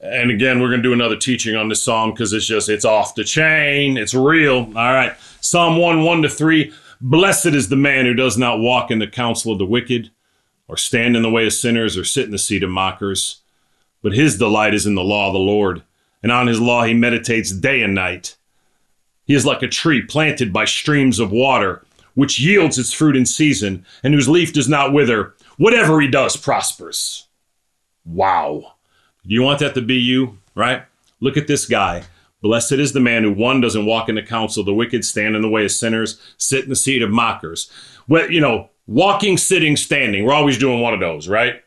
And 0.00 0.30
again, 0.30 0.58
we're 0.58 0.70
going 0.70 0.82
to 0.82 0.88
do 0.88 0.94
another 0.94 1.18
teaching 1.18 1.54
on 1.54 1.68
this 1.68 1.82
psalm 1.82 2.12
because 2.12 2.32
it's 2.32 2.46
just, 2.46 2.70
it's 2.70 2.86
off 2.86 3.14
the 3.14 3.24
chain. 3.24 3.98
It's 3.98 4.14
real. 4.14 4.60
All 4.74 4.94
right. 4.94 5.12
Psalm 5.42 5.76
1, 5.76 6.02
1 6.02 6.22
to 6.22 6.30
3. 6.30 6.72
Blessed 7.02 7.46
is 7.46 7.68
the 7.68 7.76
man 7.76 8.06
who 8.06 8.14
does 8.14 8.38
not 8.38 8.58
walk 8.58 8.90
in 8.90 9.00
the 9.00 9.06
counsel 9.06 9.52
of 9.52 9.58
the 9.58 9.66
wicked, 9.66 10.10
or 10.66 10.78
stand 10.78 11.14
in 11.14 11.22
the 11.22 11.30
way 11.30 11.46
of 11.46 11.52
sinners, 11.52 11.98
or 11.98 12.04
sit 12.04 12.24
in 12.24 12.30
the 12.30 12.38
seat 12.38 12.62
of 12.62 12.70
mockers. 12.70 13.42
But 14.02 14.14
his 14.14 14.38
delight 14.38 14.72
is 14.72 14.86
in 14.86 14.94
the 14.94 15.04
law 15.04 15.26
of 15.26 15.34
the 15.34 15.38
Lord, 15.38 15.82
and 16.22 16.32
on 16.32 16.46
his 16.46 16.60
law 16.60 16.84
he 16.84 16.94
meditates 16.94 17.52
day 17.52 17.82
and 17.82 17.94
night. 17.94 18.36
He 19.32 19.36
is 19.36 19.46
like 19.46 19.62
a 19.62 19.66
tree 19.66 20.02
planted 20.02 20.52
by 20.52 20.66
streams 20.66 21.18
of 21.18 21.32
water, 21.32 21.86
which 22.12 22.38
yields 22.38 22.78
its 22.78 22.92
fruit 22.92 23.16
in 23.16 23.24
season, 23.24 23.86
and 24.04 24.12
whose 24.12 24.28
leaf 24.28 24.52
does 24.52 24.68
not 24.68 24.92
wither. 24.92 25.32
Whatever 25.56 26.02
he 26.02 26.06
does 26.06 26.36
prospers. 26.36 27.28
Wow. 28.04 28.74
Do 29.26 29.32
you 29.32 29.40
want 29.40 29.60
that 29.60 29.72
to 29.72 29.80
be 29.80 29.94
you? 29.94 30.36
Right? 30.54 30.82
Look 31.20 31.38
at 31.38 31.46
this 31.46 31.64
guy. 31.64 32.02
Blessed 32.42 32.72
is 32.72 32.92
the 32.92 33.00
man 33.00 33.22
who 33.22 33.32
one 33.32 33.62
doesn't 33.62 33.86
walk 33.86 34.10
in 34.10 34.16
the 34.16 34.22
counsel 34.22 34.60
of 34.60 34.66
the 34.66 34.74
wicked, 34.74 35.02
stand 35.02 35.34
in 35.34 35.40
the 35.40 35.48
way 35.48 35.64
of 35.64 35.70
sinners, 35.70 36.20
sit 36.36 36.64
in 36.64 36.68
the 36.68 36.76
seat 36.76 37.00
of 37.00 37.08
mockers. 37.08 37.70
Well, 38.08 38.30
you 38.30 38.42
know, 38.42 38.68
walking, 38.86 39.38
sitting, 39.38 39.78
standing. 39.78 40.26
We're 40.26 40.34
always 40.34 40.58
doing 40.58 40.82
one 40.82 40.92
of 40.92 41.00
those, 41.00 41.26
right? 41.26 41.64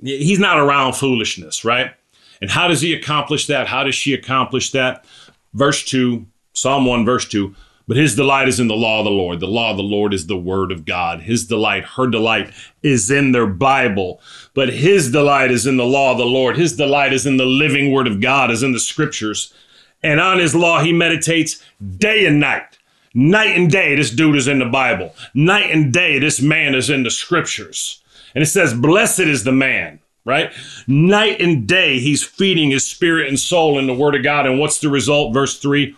He's 0.00 0.38
not 0.38 0.60
around 0.60 0.92
foolishness, 0.92 1.64
right? 1.64 1.94
And 2.40 2.48
how 2.48 2.68
does 2.68 2.80
he 2.80 2.94
accomplish 2.94 3.48
that? 3.48 3.66
How 3.66 3.82
does 3.82 3.96
she 3.96 4.14
accomplish 4.14 4.70
that? 4.70 5.04
Verse 5.52 5.84
2, 5.84 6.24
Psalm 6.60 6.86
1, 6.86 7.04
verse 7.04 7.26
2. 7.26 7.54
But 7.88 7.96
his 7.96 8.14
delight 8.14 8.48
is 8.48 8.60
in 8.60 8.68
the 8.68 8.74
law 8.74 8.98
of 8.98 9.06
the 9.06 9.10
Lord. 9.10 9.40
The 9.40 9.46
law 9.46 9.70
of 9.70 9.78
the 9.78 9.82
Lord 9.82 10.12
is 10.12 10.26
the 10.26 10.36
word 10.36 10.70
of 10.70 10.84
God. 10.84 11.22
His 11.22 11.46
delight, 11.46 11.84
her 11.96 12.06
delight 12.06 12.52
is 12.82 13.10
in 13.10 13.32
their 13.32 13.46
Bible. 13.46 14.20
But 14.52 14.74
his 14.74 15.10
delight 15.10 15.50
is 15.50 15.66
in 15.66 15.78
the 15.78 15.86
law 15.86 16.12
of 16.12 16.18
the 16.18 16.26
Lord. 16.26 16.58
His 16.58 16.76
delight 16.76 17.14
is 17.14 17.24
in 17.24 17.38
the 17.38 17.46
living 17.46 17.90
word 17.90 18.06
of 18.06 18.20
God, 18.20 18.50
is 18.50 18.62
in 18.62 18.72
the 18.72 18.78
scriptures. 18.78 19.54
And 20.02 20.20
on 20.20 20.38
his 20.38 20.54
law, 20.54 20.82
he 20.82 20.92
meditates 20.92 21.64
day 21.96 22.26
and 22.26 22.38
night. 22.38 22.78
Night 23.14 23.56
and 23.56 23.70
day, 23.70 23.94
this 23.94 24.10
dude 24.10 24.36
is 24.36 24.48
in 24.48 24.58
the 24.58 24.66
Bible. 24.66 25.14
Night 25.32 25.70
and 25.70 25.90
day, 25.90 26.18
this 26.18 26.42
man 26.42 26.74
is 26.74 26.90
in 26.90 27.04
the 27.04 27.10
scriptures. 27.10 28.02
And 28.34 28.42
it 28.42 28.48
says, 28.48 28.74
Blessed 28.74 29.20
is 29.20 29.44
the 29.44 29.52
man, 29.52 30.00
right? 30.26 30.52
Night 30.86 31.40
and 31.40 31.66
day, 31.66 31.98
he's 31.98 32.22
feeding 32.22 32.70
his 32.70 32.86
spirit 32.86 33.28
and 33.28 33.40
soul 33.40 33.78
in 33.78 33.86
the 33.86 33.94
word 33.94 34.14
of 34.14 34.22
God. 34.22 34.44
And 34.44 34.58
what's 34.58 34.78
the 34.78 34.90
result? 34.90 35.32
Verse 35.32 35.58
3 35.58 35.96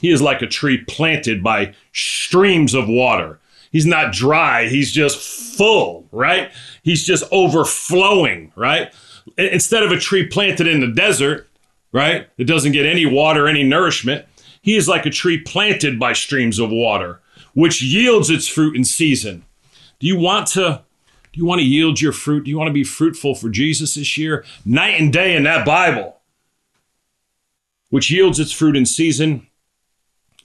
he 0.00 0.10
is 0.10 0.22
like 0.22 0.42
a 0.42 0.46
tree 0.46 0.84
planted 0.84 1.42
by 1.42 1.74
streams 1.92 2.74
of 2.74 2.88
water. 2.88 3.40
He's 3.72 3.86
not 3.86 4.12
dry, 4.12 4.68
he's 4.68 4.92
just 4.92 5.18
full, 5.56 6.06
right? 6.12 6.50
He's 6.82 7.04
just 7.04 7.24
overflowing, 7.32 8.52
right? 8.56 8.94
Instead 9.36 9.82
of 9.82 9.90
a 9.90 9.98
tree 9.98 10.26
planted 10.26 10.66
in 10.66 10.80
the 10.80 10.92
desert, 10.92 11.48
right? 11.92 12.28
It 12.38 12.44
doesn't 12.44 12.72
get 12.72 12.86
any 12.86 13.06
water, 13.06 13.48
any 13.48 13.64
nourishment. 13.64 14.24
He 14.62 14.76
is 14.76 14.88
like 14.88 15.06
a 15.06 15.10
tree 15.10 15.38
planted 15.38 15.98
by 15.98 16.12
streams 16.12 16.58
of 16.58 16.70
water, 16.70 17.20
which 17.54 17.82
yields 17.82 18.30
its 18.30 18.46
fruit 18.46 18.76
in 18.76 18.84
season. 18.84 19.44
Do 19.98 20.06
you 20.06 20.18
want 20.18 20.46
to 20.48 20.82
do 21.32 21.40
you 21.40 21.46
want 21.46 21.60
to 21.60 21.66
yield 21.66 22.00
your 22.00 22.12
fruit? 22.12 22.44
Do 22.44 22.50
you 22.50 22.56
want 22.56 22.68
to 22.68 22.74
be 22.74 22.84
fruitful 22.84 23.34
for 23.34 23.50
Jesus 23.50 23.94
this 23.94 24.16
year? 24.16 24.44
Night 24.64 24.98
and 24.98 25.12
day 25.12 25.36
in 25.36 25.42
that 25.42 25.66
Bible, 25.66 26.16
which 27.90 28.10
yields 28.10 28.40
its 28.40 28.52
fruit 28.52 28.74
in 28.74 28.86
season 28.86 29.45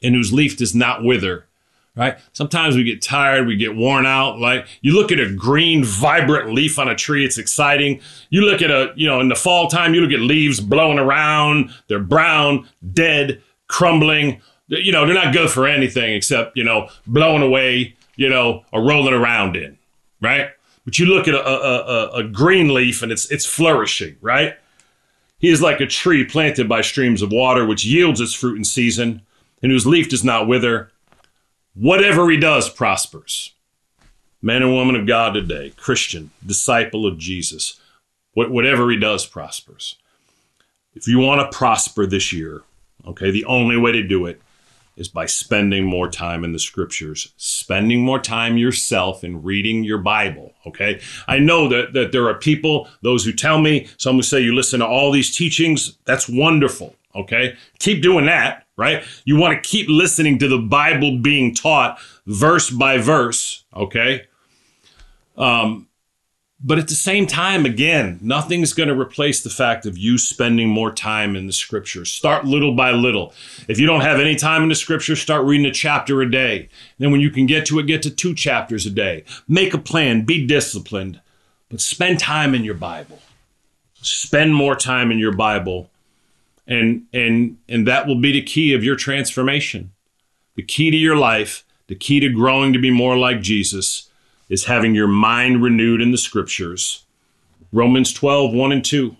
and 0.02 0.16
whose 0.16 0.34
leaf 0.34 0.58
does 0.58 0.76
not 0.76 1.04
wither. 1.04 1.48
Right? 1.94 2.18
Sometimes 2.32 2.78
we 2.78 2.86
get 2.86 3.02
tired, 3.02 3.48
we 3.48 3.58
get 3.58 3.76
worn 3.76 4.06
out. 4.06 4.40
Like 4.40 4.66
you 4.82 4.94
look 4.94 5.12
at 5.12 5.20
a 5.20 5.30
green, 5.30 5.84
vibrant 5.84 6.54
leaf 6.54 6.80
on 6.80 6.88
a 6.88 6.96
tree, 6.96 7.26
it's 7.26 7.38
exciting. 7.38 8.00
You 8.30 8.42
look 8.42 8.62
at 8.62 8.72
a, 8.72 8.94
you 8.96 9.08
know, 9.08 9.20
in 9.20 9.28
the 9.28 9.36
fall 9.36 9.68
time, 9.68 9.94
you 9.94 10.00
look 10.00 10.14
at 10.14 10.22
leaves 10.22 10.62
blowing 10.62 11.00
around, 11.00 11.70
they're 11.88 12.00
brown, 12.00 12.68
dead, 12.94 13.42
crumbling. 13.68 14.42
You 14.70 14.94
know, 14.94 15.06
they're 15.06 15.14
not 15.14 15.34
good 15.34 15.50
for 15.50 15.68
anything 15.68 16.14
except, 16.14 16.56
you 16.56 16.64
know, 16.64 16.88
blowing 17.08 17.42
away, 17.42 17.94
you 18.16 18.30
know, 18.30 18.64
or 18.72 18.82
rolling 18.82 19.14
around 19.14 19.58
in, 19.58 19.78
right? 20.22 20.52
But 20.86 20.98
you 20.98 21.08
look 21.08 21.28
at 21.28 21.34
a, 21.34 21.46
a, 21.46 21.80
a, 21.80 22.10
a 22.20 22.24
green 22.24 22.74
leaf 22.74 23.04
and 23.04 23.12
it's 23.12 23.30
it's 23.30 23.46
flourishing, 23.46 24.16
right? 24.22 24.56
He 25.40 25.50
is 25.50 25.62
like 25.62 25.82
a 25.82 25.88
tree 25.88 26.24
planted 26.24 26.70
by 26.70 26.82
streams 26.82 27.22
of 27.22 27.34
water, 27.34 27.66
which 27.66 27.84
yields 27.84 28.22
its 28.22 28.34
fruit 28.34 28.58
in 28.58 28.64
season 28.64 29.24
and 29.62 29.72
whose 29.72 29.86
leaf 29.86 30.10
does 30.10 30.24
not 30.24 30.48
wither. 30.48 30.92
Whatever 31.74 32.30
he 32.30 32.38
does 32.38 32.70
prospers. 32.70 33.54
Man 34.42 34.64
and 34.64 34.74
woman 34.74 34.96
of 34.96 35.06
God 35.06 35.34
today, 35.34 35.72
Christian, 35.78 36.32
disciple 36.46 37.06
of 37.06 37.18
Jesus, 37.18 37.80
whatever 38.34 38.90
he 38.90 38.98
does 38.98 39.26
prospers. 39.26 39.98
If 40.96 41.08
you 41.08 41.20
want 41.20 41.40
to 41.42 41.56
prosper 41.56 42.06
this 42.06 42.34
year, 42.34 42.64
okay, 43.06 43.30
the 43.30 43.46
only 43.46 43.78
way 43.78 43.92
to 43.92 44.04
do 44.04 44.26
it 44.26 44.42
is 44.98 45.08
by 45.08 45.26
spending 45.26 45.86
more 45.86 46.10
time 46.10 46.44
in 46.44 46.52
the 46.52 46.60
scriptures, 46.60 47.34
spending 47.38 48.04
more 48.04 48.20
time 48.20 48.58
yourself 48.58 49.24
in 49.24 49.42
reading 49.42 49.84
your 49.84 49.98
Bible. 49.98 50.54
Okay. 50.68 51.00
I 51.28 51.40
know 51.40 51.68
that, 51.70 51.94
that 51.94 52.12
there 52.12 52.28
are 52.28 52.36
people, 52.36 52.90
those 53.02 53.24
who 53.24 53.32
tell 53.32 53.60
me, 53.60 53.88
some 53.98 54.16
who 54.16 54.22
say 54.22 54.42
you 54.42 54.54
listen 54.54 54.80
to 54.80 54.86
all 54.86 55.12
these 55.12 55.36
teachings. 55.36 55.98
That's 56.06 56.28
wonderful. 56.28 56.96
Okay. 57.16 57.56
Keep 57.80 58.02
doing 58.02 58.26
that 58.26 58.68
right? 58.82 59.04
You 59.24 59.38
want 59.38 59.54
to 59.54 59.70
keep 59.70 59.88
listening 59.88 60.40
to 60.40 60.48
the 60.48 60.58
Bible 60.58 61.20
being 61.20 61.54
taught 61.54 62.00
verse 62.26 62.72
by 62.72 62.98
verse, 62.98 63.64
okay? 63.76 64.24
Um, 65.38 65.88
but 66.64 66.80
at 66.80 66.88
the 66.88 66.96
same 66.96 67.28
time, 67.28 67.66
again, 67.66 68.18
nothing's 68.22 68.74
going 68.74 68.90
to 68.90 69.00
replace 69.00 69.44
the 69.44 69.52
fact 69.52 69.86
of 69.86 70.00
you 70.00 70.18
spending 70.18 70.68
more 70.70 70.92
time 70.92 71.36
in 71.36 71.46
the 71.46 71.54
scriptures. 71.54 72.12
Start 72.12 72.46
little 72.46 72.76
by 72.76 72.92
little. 72.92 73.34
If 73.68 73.80
you 73.80 73.86
don't 73.86 74.02
have 74.02 74.20
any 74.20 74.36
time 74.36 74.64
in 74.64 74.70
the 74.70 74.76
scriptures, 74.76 75.22
start 75.22 75.46
reading 75.46 75.68
a 75.68 75.72
chapter 75.72 76.22
a 76.22 76.30
day. 76.30 76.70
Then, 76.98 77.12
when 77.12 77.22
you 77.22 77.30
can 77.30 77.46
get 77.46 77.68
to 77.68 77.78
it, 77.80 77.88
get 77.88 78.02
to 78.04 78.10
two 78.10 78.34
chapters 78.34 78.88
a 78.88 78.92
day. 78.92 79.24
Make 79.48 79.76
a 79.76 79.80
plan, 79.80 80.24
be 80.24 80.46
disciplined, 80.46 81.22
but 81.70 81.82
spend 81.82 82.20
time 82.20 82.56
in 82.56 82.64
your 82.64 82.76
Bible. 82.76 83.20
Spend 84.02 84.56
more 84.56 84.76
time 84.76 85.12
in 85.12 85.20
your 85.20 85.34
Bible 85.34 85.91
and 86.68 87.06
and 87.14 87.58
and 87.68 87.88
that 87.88 88.08
will 88.08 88.20
be 88.20 88.32
the 88.32 88.42
key 88.42 88.74
of 88.74 88.84
your 88.84 88.96
transformation 88.96 89.92
the 90.56 90.64
key 90.64 90.92
to 90.92 90.98
your 90.98 91.16
life 91.16 91.66
The 91.92 91.96
key 91.96 92.22
to 92.22 92.30
growing 92.30 92.72
to 92.72 92.80
be 92.80 92.90
more 92.90 93.18
like 93.18 93.42
Jesus 93.42 94.10
is 94.48 94.64
having 94.64 94.96
your 94.96 95.10
mind 95.10 95.62
renewed 95.62 96.00
in 96.00 96.12
the 96.12 96.18
scriptures. 96.18 97.04
Romans 97.74 98.14
12, 98.14 98.54
1 98.54 98.72
and 98.72 98.86
2. 98.86 99.18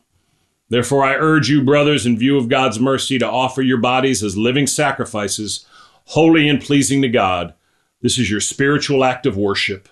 Therefore, 0.70 1.04
I 1.04 1.16
urge 1.16 1.50
you, 1.50 1.66
brothers, 1.66 2.06
in 2.06 2.18
view 2.18 2.38
of 2.38 2.48
God's 2.48 2.80
mercy, 2.80 3.20
to 3.20 3.30
offer 3.30 3.62
your 3.62 3.80
bodies 3.80 4.24
as 4.24 4.38
living 4.38 4.68
sacrifices, 4.68 5.66
holy 6.06 6.48
and 6.48 6.62
pleasing 6.62 7.02
to 7.02 7.10
God. 7.10 7.54
This 8.02 8.18
is 8.18 8.32
your 8.32 8.40
spiritual 8.40 9.04
act 9.04 9.26
of 9.26 9.36
worship. 9.36 9.90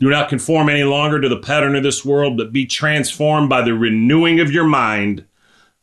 Do 0.00 0.10
not 0.10 0.28
conform 0.28 0.68
any 0.68 0.82
longer 0.82 1.20
to 1.20 1.28
the 1.28 1.38
pattern 1.38 1.76
of 1.76 1.84
this 1.84 2.04
world, 2.04 2.36
but 2.36 2.52
be 2.52 2.66
transformed 2.66 3.48
by 3.48 3.62
the 3.62 3.74
renewing 3.74 4.40
of 4.40 4.50
your 4.50 4.66
mind. 4.66 5.24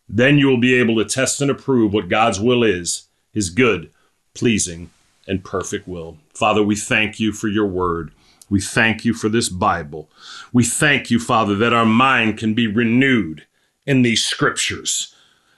Then 0.09 0.39
you 0.39 0.47
will 0.47 0.59
be 0.59 0.73
able 0.73 0.95
to 0.95 1.05
test 1.05 1.39
and 1.39 1.51
approve 1.51 1.93
what 1.93 2.09
God's 2.09 2.39
will 2.39 2.63
is, 2.63 3.07
his 3.31 3.51
good, 3.51 3.91
pleasing, 4.33 4.89
and 5.27 5.43
perfect 5.43 5.87
will. 5.87 6.17
Father, 6.33 6.63
we 6.63 6.75
thank 6.75 7.19
you 7.19 7.31
for 7.31 7.47
your 7.47 7.67
word. 7.67 8.11
We 8.49 8.59
thank 8.59 9.05
you 9.05 9.13
for 9.13 9.29
this 9.29 9.47
Bible. 9.47 10.09
We 10.51 10.63
thank 10.63 11.11
you, 11.11 11.19
Father, 11.19 11.55
that 11.57 11.73
our 11.73 11.85
mind 11.85 12.39
can 12.39 12.55
be 12.55 12.65
renewed 12.65 13.45
in 13.85 14.01
these 14.01 14.23
scriptures, 14.23 15.13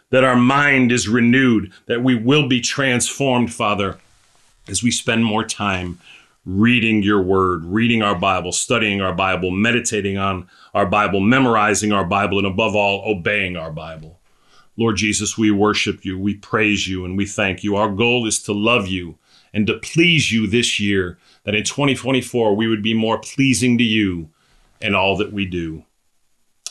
that 0.09 0.25
our 0.25 0.35
mind 0.35 0.91
is 0.91 1.07
renewed, 1.07 1.71
that 1.85 2.03
we 2.03 2.15
will 2.15 2.49
be 2.49 2.59
transformed, 2.59 3.53
Father, 3.53 3.97
as 4.67 4.83
we 4.83 4.91
spend 4.91 5.23
more 5.23 5.45
time 5.45 5.99
reading 6.45 7.03
your 7.03 7.21
word, 7.21 7.63
reading 7.63 8.01
our 8.01 8.15
Bible, 8.15 8.51
studying 8.51 8.99
our 8.99 9.13
Bible, 9.13 9.51
meditating 9.51 10.17
on 10.17 10.49
our 10.73 10.85
Bible, 10.85 11.21
memorizing 11.21 11.93
our 11.93 12.05
Bible, 12.05 12.39
and 12.39 12.47
above 12.47 12.75
all, 12.75 13.03
obeying 13.05 13.55
our 13.55 13.71
Bible. 13.71 14.19
Lord 14.82 14.98
Jesus, 14.98 15.38
we 15.38 15.52
worship 15.52 16.04
you, 16.04 16.17
we 16.17 16.34
praise 16.34 16.88
you, 16.88 17.06
and 17.06 17.15
we 17.15 17.28
thank 17.28 17.63
you. 17.63 17.76
Our 17.76 17.91
goal 17.91 18.26
is 18.26 18.41
to 18.44 18.52
love 18.52 18.88
you 18.88 19.20
and 19.54 19.67
to 19.67 19.78
please 19.78 20.32
you 20.32 20.48
this 20.48 20.80
year, 20.80 21.20
that 21.44 21.54
in 21.54 21.63
2024 21.63 22.56
we 22.56 22.65
would 22.67 22.82
be 22.82 22.96
more 22.96 23.20
pleasing 23.20 23.78
to 23.78 23.84
you 23.84 24.32
in 24.82 24.96
all 24.96 25.15
that 25.17 25.32
we 25.32 25.46
do. 25.46 25.86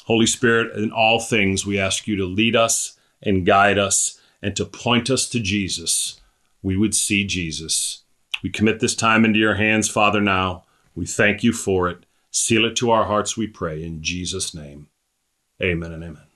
Holy 0.07 0.27
Spirit, 0.27 0.77
in 0.77 0.90
all 0.90 1.20
things, 1.20 1.64
we 1.64 1.79
ask 1.79 2.09
you 2.09 2.16
to 2.16 2.25
lead 2.25 2.57
us 2.57 2.99
and 3.23 3.46
guide 3.46 3.79
us 3.79 4.20
and 4.42 4.57
to 4.57 4.64
point 4.64 5.09
us 5.09 5.29
to 5.29 5.38
Jesus. 5.38 6.20
We 6.64 6.77
would 6.77 6.96
see 6.96 7.25
Jesus. 7.25 8.03
We 8.42 8.51
commit 8.51 8.81
this 8.81 8.96
time 8.96 9.25
into 9.25 9.38
your 9.38 9.55
hands, 9.55 9.88
Father, 9.88 10.20
now. 10.20 10.64
We 10.96 11.07
thank 11.07 11.44
you 11.44 11.53
for 11.53 11.88
it. 11.88 12.07
Seal 12.33 12.64
it 12.64 12.75
to 12.77 12.90
our 12.90 13.05
hearts, 13.05 13.37
we 13.37 13.46
pray, 13.46 13.85
in 13.85 14.03
Jesus' 14.03 14.53
name. 14.53 14.88
Amen 15.62 15.92
and 15.92 16.03
amen. 16.03 16.29